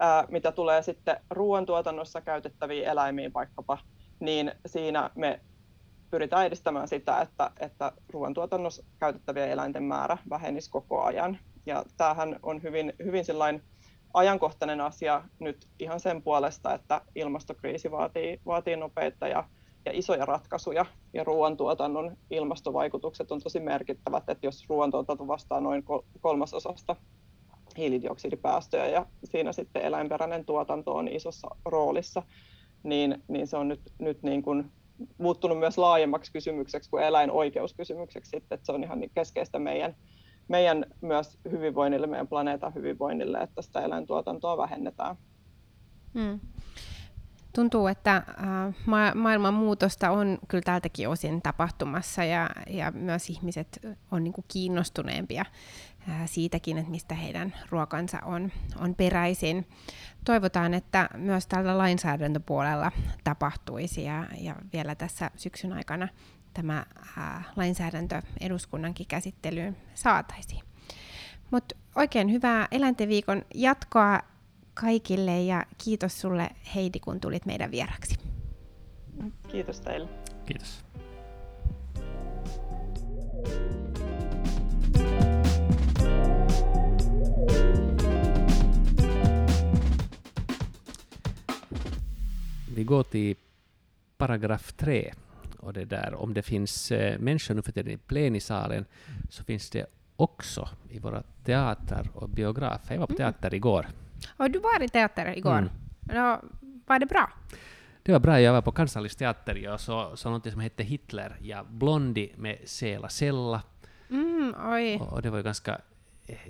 Ää, 0.00 0.24
mitä 0.30 0.52
tulee 0.52 0.82
sitten 0.82 1.16
ruoantuotannossa 1.30 2.20
käytettäviin 2.20 2.84
eläimiin 2.84 3.34
vaikkapa, 3.34 3.78
niin 4.20 4.52
siinä 4.66 5.10
me 5.14 5.40
pyritään 6.10 6.46
edistämään 6.46 6.88
sitä, 6.88 7.20
että, 7.20 7.50
että 7.60 7.92
ruoantuotannossa 8.08 8.82
käytettävien 8.98 9.50
eläinten 9.50 9.82
määrä 9.82 10.18
vähenisi 10.30 10.70
koko 10.70 11.02
ajan. 11.02 11.38
Ja 11.66 11.84
tämähän 11.96 12.36
on 12.42 12.62
hyvin, 12.62 12.92
hyvin 13.04 13.24
sellainen 13.24 13.62
ajankohtainen 14.14 14.80
asia 14.80 15.22
nyt 15.38 15.68
ihan 15.78 16.00
sen 16.00 16.22
puolesta, 16.22 16.74
että 16.74 17.00
ilmastokriisi 17.14 17.90
vaatii, 17.90 18.40
vaatii 18.46 18.76
nopeita 18.76 19.28
ja, 19.28 19.44
ja 19.84 19.92
isoja 19.94 20.26
ratkaisuja, 20.26 20.86
ja 21.14 21.24
ruoantuotannon 21.24 22.16
ilmastovaikutukset 22.30 23.32
on 23.32 23.40
tosi 23.40 23.60
merkittävät, 23.60 24.28
että 24.28 24.46
jos 24.46 24.68
ruoantuotanto 24.68 25.26
vastaa 25.26 25.60
noin 25.60 25.84
kolmasosasta 26.20 26.96
hiilidioksidipäästöjä, 27.76 28.86
ja 28.86 29.06
siinä 29.24 29.52
sitten 29.52 29.82
eläinperäinen 29.82 30.44
tuotanto 30.44 30.94
on 30.94 31.08
isossa 31.08 31.48
roolissa, 31.64 32.22
niin, 32.82 33.22
niin 33.28 33.46
se 33.46 33.56
on 33.56 33.68
nyt, 33.68 33.80
nyt 33.98 34.22
niin 34.22 34.42
kuin 34.42 34.72
muuttunut 35.18 35.58
myös 35.58 35.78
laajemmaksi 35.78 36.32
kysymykseksi 36.32 36.90
kuin 36.90 37.04
eläinoikeuskysymykseksi, 37.04 38.30
sitten, 38.30 38.56
että 38.56 38.66
se 38.66 38.72
on 38.72 38.84
ihan 38.84 39.02
keskeistä 39.14 39.58
meidän 39.58 39.96
meidän 40.48 40.86
myös 41.00 41.38
hyvinvoinnille, 41.50 42.06
meidän 42.06 42.28
planeetan 42.28 42.74
hyvinvoinnille, 42.74 43.38
että 43.38 43.62
sitä 43.62 43.80
eläintuotantoa 43.80 44.56
vähennetään. 44.56 45.16
Hmm. 46.14 46.40
Tuntuu, 47.54 47.86
että 47.86 48.16
äh, 48.16 48.74
ma- 48.86 49.12
maailman 49.14 49.54
muutosta 49.54 50.10
on 50.10 50.38
kyllä 50.48 50.62
tältäkin 50.62 51.08
osin 51.08 51.42
tapahtumassa 51.42 52.24
ja, 52.24 52.50
ja 52.70 52.90
myös 52.90 53.30
ihmiset 53.30 53.78
on 54.10 54.24
niin 54.24 54.32
kuin 54.32 54.44
kiinnostuneempia 54.48 55.44
äh, 56.08 56.22
siitäkin, 56.26 56.78
että 56.78 56.90
mistä 56.90 57.14
heidän 57.14 57.54
ruokansa 57.70 58.18
on, 58.24 58.52
on 58.80 58.94
peräisin. 58.94 59.68
Toivotaan, 60.24 60.74
että 60.74 61.08
myös 61.16 61.46
tällä 61.46 61.78
lainsäädäntöpuolella 61.78 62.92
tapahtuisi 63.24 64.04
ja, 64.04 64.26
ja 64.40 64.56
vielä 64.72 64.94
tässä 64.94 65.30
syksyn 65.36 65.72
aikana 65.72 66.08
tämä 66.54 66.86
ää, 67.16 67.44
lainsäädäntö 67.56 68.22
eduskunnankin 68.40 69.06
käsittelyyn 69.06 69.76
saataisiin. 69.94 70.62
Mutta 71.50 71.74
oikein 71.94 72.32
hyvää 72.32 72.68
eläinten 72.70 73.08
jatkoa 73.54 74.20
kaikille 74.74 75.42
ja 75.42 75.66
kiitos 75.84 76.20
sulle 76.20 76.50
Heidi, 76.74 77.00
kun 77.00 77.20
tulit 77.20 77.46
meidän 77.46 77.70
vieraksi. 77.70 78.14
Kiitos 79.48 79.80
teille. 79.80 80.08
Kiitos. 80.46 80.84
Vi 92.76 92.84
går 92.84 93.04
till 93.04 93.34
paragraf 94.18 94.72
3. 94.76 95.21
Och 95.62 95.72
det 95.72 95.84
där, 95.84 96.14
om 96.14 96.34
det 96.34 96.42
finns 96.42 96.92
eh, 96.92 97.18
människor 97.18 97.54
nu 97.54 97.62
för 97.62 97.72
tiden 97.72 97.92
i 97.92 97.96
plenisalen 97.96 98.84
så 99.30 99.44
finns 99.44 99.70
det 99.70 99.86
också 100.16 100.68
i 100.90 100.98
våra 100.98 101.22
teater 101.44 102.10
och 102.14 102.28
biografer. 102.28 102.94
Jag 102.94 103.00
var 103.00 103.06
på 103.06 103.12
mm. 103.12 103.32
teater 103.32 103.54
igår. 103.54 103.86
Och 104.36 104.50
du 104.50 104.58
var 104.58 104.82
i 104.82 104.88
teater 104.88 105.36
igår? 105.36 105.58
Mm. 105.58 105.70
Ja, 106.12 106.42
var 106.86 106.98
det 106.98 107.06
bra? 107.06 107.30
Det 108.02 108.12
var 108.12 108.20
bra. 108.20 108.40
Jag 108.40 108.52
var 108.52 108.62
på 108.62 108.72
Kansallisteatteri 108.72 109.68
och 109.68 109.80
så, 109.80 110.16
så 110.16 110.30
något 110.30 110.50
som 110.50 110.60
hette 110.60 110.82
Hitler 110.82 111.36
ja 111.40 111.64
Blondi 111.70 112.32
med 112.36 112.58
Sela 112.64 113.08
Sella. 113.08 113.62
Mm. 114.10 114.54
Och, 115.00 115.12
och, 115.12 115.22
det 115.22 115.30
var 115.30 115.38
ju 115.38 115.44
ganska 115.44 115.80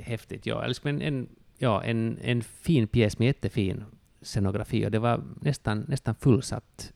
häftigt. 0.01 0.47
Ja, 0.47 0.67
liksom 0.67 0.89
en, 0.89 1.03
en, 1.03 1.29
ja, 1.59 1.83
en, 1.85 2.19
en 2.23 2.43
fin 2.43 2.87
pjäs 2.89 3.19
med 3.19 3.27
jättefin 3.27 3.85
scenografi 4.23 4.87
och 4.87 4.91
det 4.91 4.99
var 4.99 5.23
nästan, 5.41 5.85
nästan 5.89 6.15
fullsatt 6.15 6.93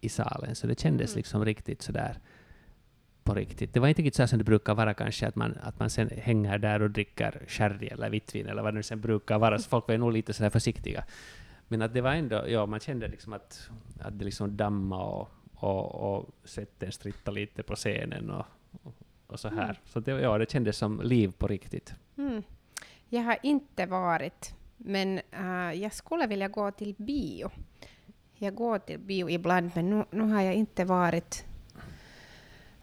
i 0.00 0.08
salen, 0.08 0.54
så 0.54 0.66
det 0.66 0.80
kändes 0.80 1.10
mm. 1.10 1.18
liksom 1.18 1.44
riktigt 1.44 1.82
sådär 1.82 2.18
på 3.28 3.34
riktigt. 3.34 3.74
Det 3.74 3.80
var 3.80 3.88
inte 3.88 4.02
riktigt 4.02 4.14
så 4.14 4.26
som 4.26 4.38
det 4.38 4.44
brukar 4.44 4.74
vara 4.74 4.94
kanske, 4.94 5.26
att 5.26 5.36
man, 5.36 5.58
att 5.62 5.78
man 5.78 5.90
sen 5.90 6.08
hänger 6.08 6.58
där 6.58 6.82
och 6.82 6.90
dricker 6.90 7.44
sherry 7.48 7.86
eller 7.86 8.10
vittvin 8.10 8.46
eller 8.46 8.62
vad 8.62 8.74
det 8.74 8.76
nu 8.76 8.82
sen 8.82 9.00
brukar 9.00 9.38
vara, 9.38 9.58
så 9.58 9.68
folk 9.68 9.88
var 9.88 9.98
nog 9.98 10.12
lite 10.12 10.32
sådär 10.32 10.50
försiktiga. 10.50 11.04
Men 11.68 11.82
att 11.82 11.94
det 11.94 12.00
var 12.00 12.12
ändå, 12.12 12.44
ja, 12.48 12.66
man 12.66 12.80
kände 12.80 13.08
liksom 13.08 13.32
att, 13.32 13.70
att 14.00 14.18
det 14.18 14.24
liksom 14.24 14.56
damma 14.56 15.04
och, 15.04 15.28
och, 15.54 15.94
och 15.94 16.30
svetten 16.44 16.92
stritta 16.92 17.30
lite 17.30 17.62
på 17.62 17.74
scenen 17.74 18.30
och, 18.30 18.46
och, 18.82 18.94
och 19.26 19.40
så 19.40 19.48
här. 19.48 19.64
Mm. 19.64 19.76
Så 19.84 20.00
det, 20.00 20.10
ja, 20.10 20.38
det 20.38 20.50
kändes 20.50 20.76
som 20.76 21.00
liv 21.00 21.32
på 21.38 21.46
riktigt. 21.46 21.94
Mm. 22.18 22.42
Jag 23.08 23.22
har 23.22 23.38
inte 23.42 23.86
varit, 23.86 24.54
men 24.76 25.20
uh, 25.40 25.74
jag 25.74 25.92
skulle 25.92 26.26
vilja 26.26 26.48
gå 26.48 26.70
till 26.70 26.94
bio. 26.98 27.50
Jag 28.40 28.54
går 28.54 28.78
till 28.78 28.98
bio 28.98 29.30
ibland, 29.30 29.70
men 29.74 29.90
nu, 29.90 30.04
nu 30.10 30.22
har 30.22 30.42
jag 30.42 30.54
inte 30.54 30.84
varit 30.84 31.44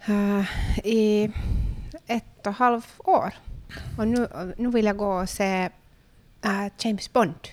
uh, 0.09 0.45
i 0.83 1.31
ett 2.07 2.39
och 2.39 2.47
ett 2.47 2.57
halvt 2.57 2.99
år. 2.99 3.33
Och 3.97 4.07
nu, 4.07 4.27
nu 4.57 4.69
vill 4.69 4.85
jag 4.85 4.97
gå 4.97 5.21
och 5.21 5.29
se 5.29 5.69
uh, 6.45 6.67
James 6.79 7.13
Bond, 7.13 7.47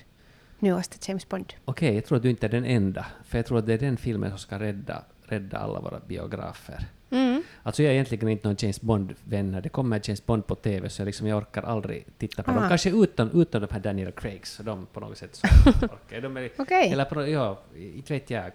nyaste 0.59 1.11
James 1.11 1.29
Bond. 1.29 1.53
Okej, 1.65 1.89
okay, 1.89 1.95
jag 1.95 2.05
tror 2.05 2.17
att 2.17 2.23
du 2.23 2.31
inte 2.31 2.47
är 2.47 2.51
den 2.51 2.65
enda, 2.65 3.07
för 3.25 3.39
jag 3.39 3.47
tror 3.47 3.59
att 3.59 3.67
det 3.67 3.75
är 3.75 3.79
den 3.79 3.97
filmen 3.97 4.31
som 4.31 4.39
ska 4.39 4.59
rädda, 4.59 5.05
rädda 5.23 5.59
alla 5.59 5.81
våra 5.81 6.01
biografer. 6.01 6.87
Mm. 7.13 7.43
Alltså 7.63 7.83
jag 7.83 7.91
är 7.91 7.95
egentligen 7.95 8.29
inte 8.29 8.49
någon 8.49 8.57
James 8.59 8.81
Bond-vän. 8.81 9.51
När 9.51 9.61
det 9.61 9.69
kommer 9.69 10.01
James 10.05 10.27
Bond 10.27 10.47
på 10.47 10.55
TV 10.55 10.89
så 10.89 11.03
jag, 11.03 11.07
liksom, 11.07 11.27
jag 11.27 11.39
orkar 11.39 11.63
aldrig 11.63 12.07
titta 12.19 12.43
på 12.43 12.51
Aha. 12.51 12.61
dem. 12.61 12.69
Kanske 12.69 12.91
utan, 12.91 13.31
utan 13.41 13.61
de 13.61 13.69
här 13.71 13.81
Daniel 13.81 14.13
Craigs, 14.13 14.61
de 14.65 14.87
på 14.87 15.01
något 15.01 15.19
sätt 15.19 15.35
så 15.35 15.47
orkar 15.71 16.21
de 16.21 16.37
är, 16.37 16.51
okay. 16.59 16.89
Eller 16.89 17.05
på, 17.05 17.27
ja, 17.27 17.61
inte 17.77 18.13
vet 18.13 18.31
jag. 18.31 18.53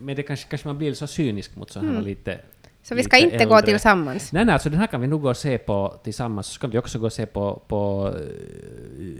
Men 0.00 0.16
det 0.16 0.22
kanske, 0.22 0.48
kanske 0.48 0.68
man 0.68 0.78
blir 0.78 0.94
så 0.94 1.06
cynisk 1.06 1.56
mot 1.56 1.70
sådana 1.70 1.90
mm. 1.90 2.04
lite 2.04 2.40
så 2.82 2.94
vi 2.94 3.02
ska 3.02 3.16
inte 3.16 3.36
äldre. 3.36 3.46
gå 3.46 3.62
tillsammans? 3.62 4.32
Nej, 4.32 4.44
nej, 4.44 4.52
alltså 4.52 4.70
den 4.70 4.78
här 4.78 4.86
kan 4.86 5.00
vi 5.00 5.06
nog 5.06 5.22
gå 5.22 5.28
och 5.28 5.36
se 5.36 5.58
på 5.58 5.94
tillsammans. 6.02 6.46
Så 6.46 6.52
ska 6.52 6.66
vi 6.66 6.78
också 6.78 6.98
gå 6.98 7.06
och 7.06 7.12
se 7.12 7.26
på, 7.26 7.62
på 7.68 8.08
uh, 8.08 9.16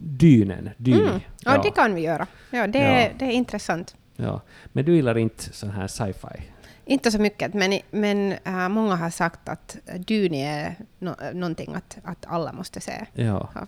Dynen. 0.00 0.70
Dyni. 0.76 1.00
Mm. 1.00 1.20
Ja, 1.40 1.54
ja, 1.54 1.62
det 1.62 1.70
kan 1.70 1.94
vi 1.94 2.00
göra. 2.00 2.26
Ja, 2.50 2.66
det, 2.66 2.78
ja. 2.78 3.10
det 3.18 3.24
är 3.24 3.30
intressant. 3.30 3.96
Ja. 4.16 4.40
Men 4.72 4.84
du 4.84 4.94
gillar 4.94 5.18
inte 5.18 5.52
sån 5.52 5.70
här 5.70 5.86
sci-fi? 5.86 6.42
Inte 6.88 7.10
så 7.10 7.18
mycket, 7.18 7.54
men, 7.54 7.78
men 7.90 8.32
äh, 8.32 8.68
många 8.68 8.96
har 8.96 9.10
sagt 9.10 9.48
att 9.48 9.78
Duni 9.98 10.42
är 10.42 10.76
no, 10.98 11.14
någonting 11.32 11.74
att, 11.74 11.98
att 12.02 12.26
alla 12.26 12.52
måste 12.52 12.80
se. 12.80 13.06
Ja. 13.12 13.50
ja. 13.54 13.66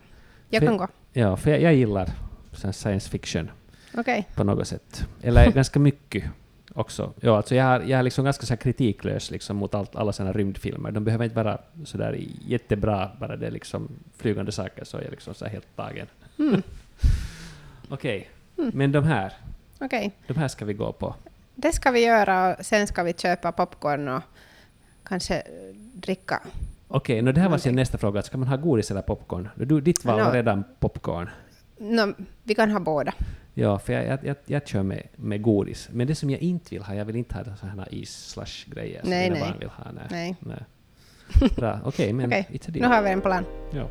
Jag 0.48 0.60
för, 0.60 0.66
kan 0.66 0.76
gå. 0.76 0.88
Ja, 1.12 1.36
för 1.36 1.50
jag, 1.50 1.62
jag 1.62 1.74
gillar 1.74 2.10
science 2.72 3.10
fiction 3.10 3.50
okay. 3.94 4.22
på 4.34 4.44
något 4.44 4.68
sätt. 4.68 5.06
Eller 5.22 5.50
ganska 5.52 5.78
mycket 5.78 6.24
också. 6.74 7.12
Ja, 7.20 7.36
alltså 7.36 7.54
jag, 7.54 7.66
är, 7.66 7.80
jag 7.80 7.98
är 7.98 8.02
liksom 8.02 8.24
ganska 8.24 8.46
så 8.46 8.56
kritiklös 8.56 9.30
liksom 9.30 9.56
mot 9.56 9.74
allt, 9.74 9.96
alla 9.96 10.12
sådana 10.12 10.32
rymdfilmer. 10.32 10.90
De 10.90 11.04
behöver 11.04 11.24
inte 11.24 11.36
vara 11.36 11.58
så 11.84 11.98
där 11.98 12.18
jättebra, 12.46 13.10
bara 13.20 13.36
det 13.36 13.46
är 13.46 13.50
liksom 13.50 13.88
flygande 14.16 14.52
saker 14.52 14.84
så 14.84 14.98
är 14.98 15.02
jag 15.02 15.10
liksom 15.10 15.34
så 15.34 15.46
helt 15.46 15.76
tagen. 15.76 16.06
Mm. 16.38 16.62
Okej, 17.88 18.28
okay. 18.54 18.64
mm. 18.64 18.78
men 18.78 18.92
de 18.92 19.04
här, 19.04 19.32
okay. 19.80 20.10
de 20.26 20.36
här 20.36 20.48
ska 20.48 20.64
vi 20.64 20.72
gå 20.72 20.92
på. 20.92 21.14
Det 21.62 21.72
ska 21.72 21.90
vi 21.90 22.04
göra 22.04 22.56
och 22.56 22.64
sen 22.64 22.86
ska 22.86 23.02
vi 23.02 23.12
köpa 23.12 23.52
popcorn 23.52 24.08
och 24.08 24.22
kanske 25.04 25.42
dricka. 25.94 26.40
Okej, 26.88 27.22
okay, 27.22 27.32
det 27.32 27.40
här 27.40 27.48
var 27.48 27.58
sin 27.58 27.74
nästa 27.74 27.98
fråga. 27.98 28.22
Ska 28.22 28.38
man 28.38 28.48
ha 28.48 28.56
godis 28.56 28.90
eller 28.90 29.02
popcorn? 29.02 29.48
Du, 29.54 29.80
ditt 29.80 30.04
val 30.04 30.20
var 30.20 30.32
redan 30.32 30.64
popcorn. 30.78 31.30
No, 31.78 32.14
vi 32.42 32.54
kan 32.54 32.70
ha 32.70 32.80
båda. 32.80 33.14
Ja, 33.54 33.78
för 33.78 33.92
jag, 33.92 34.06
jag, 34.06 34.18
jag, 34.24 34.36
jag 34.46 34.68
kör 34.68 34.82
med, 34.82 35.02
med 35.16 35.42
godis. 35.42 35.88
Men 35.92 36.06
det 36.06 36.14
som 36.14 36.30
jag 36.30 36.40
inte 36.40 36.74
vill 36.74 36.82
ha, 36.82 36.94
jag 36.94 37.04
vill 37.04 37.16
inte 37.16 37.34
ha 37.34 37.44
sådana 37.56 37.86
is-slash-grejer 37.90 39.00
som 39.00 39.10
mina 39.10 39.40
barn 39.40 39.58
vill 39.58 39.68
ha. 39.68 39.84
Nej. 39.92 40.06
nej. 40.10 40.36
nej. 40.40 40.64
Bra, 41.56 41.80
okej, 41.84 41.88
okay, 41.88 42.12
men 42.12 42.26
okay. 42.26 42.44
Nu 42.68 42.86
har 42.86 43.02
vi 43.02 43.10
en 43.10 43.20
plan. 43.20 43.44
Ja. 43.72 43.90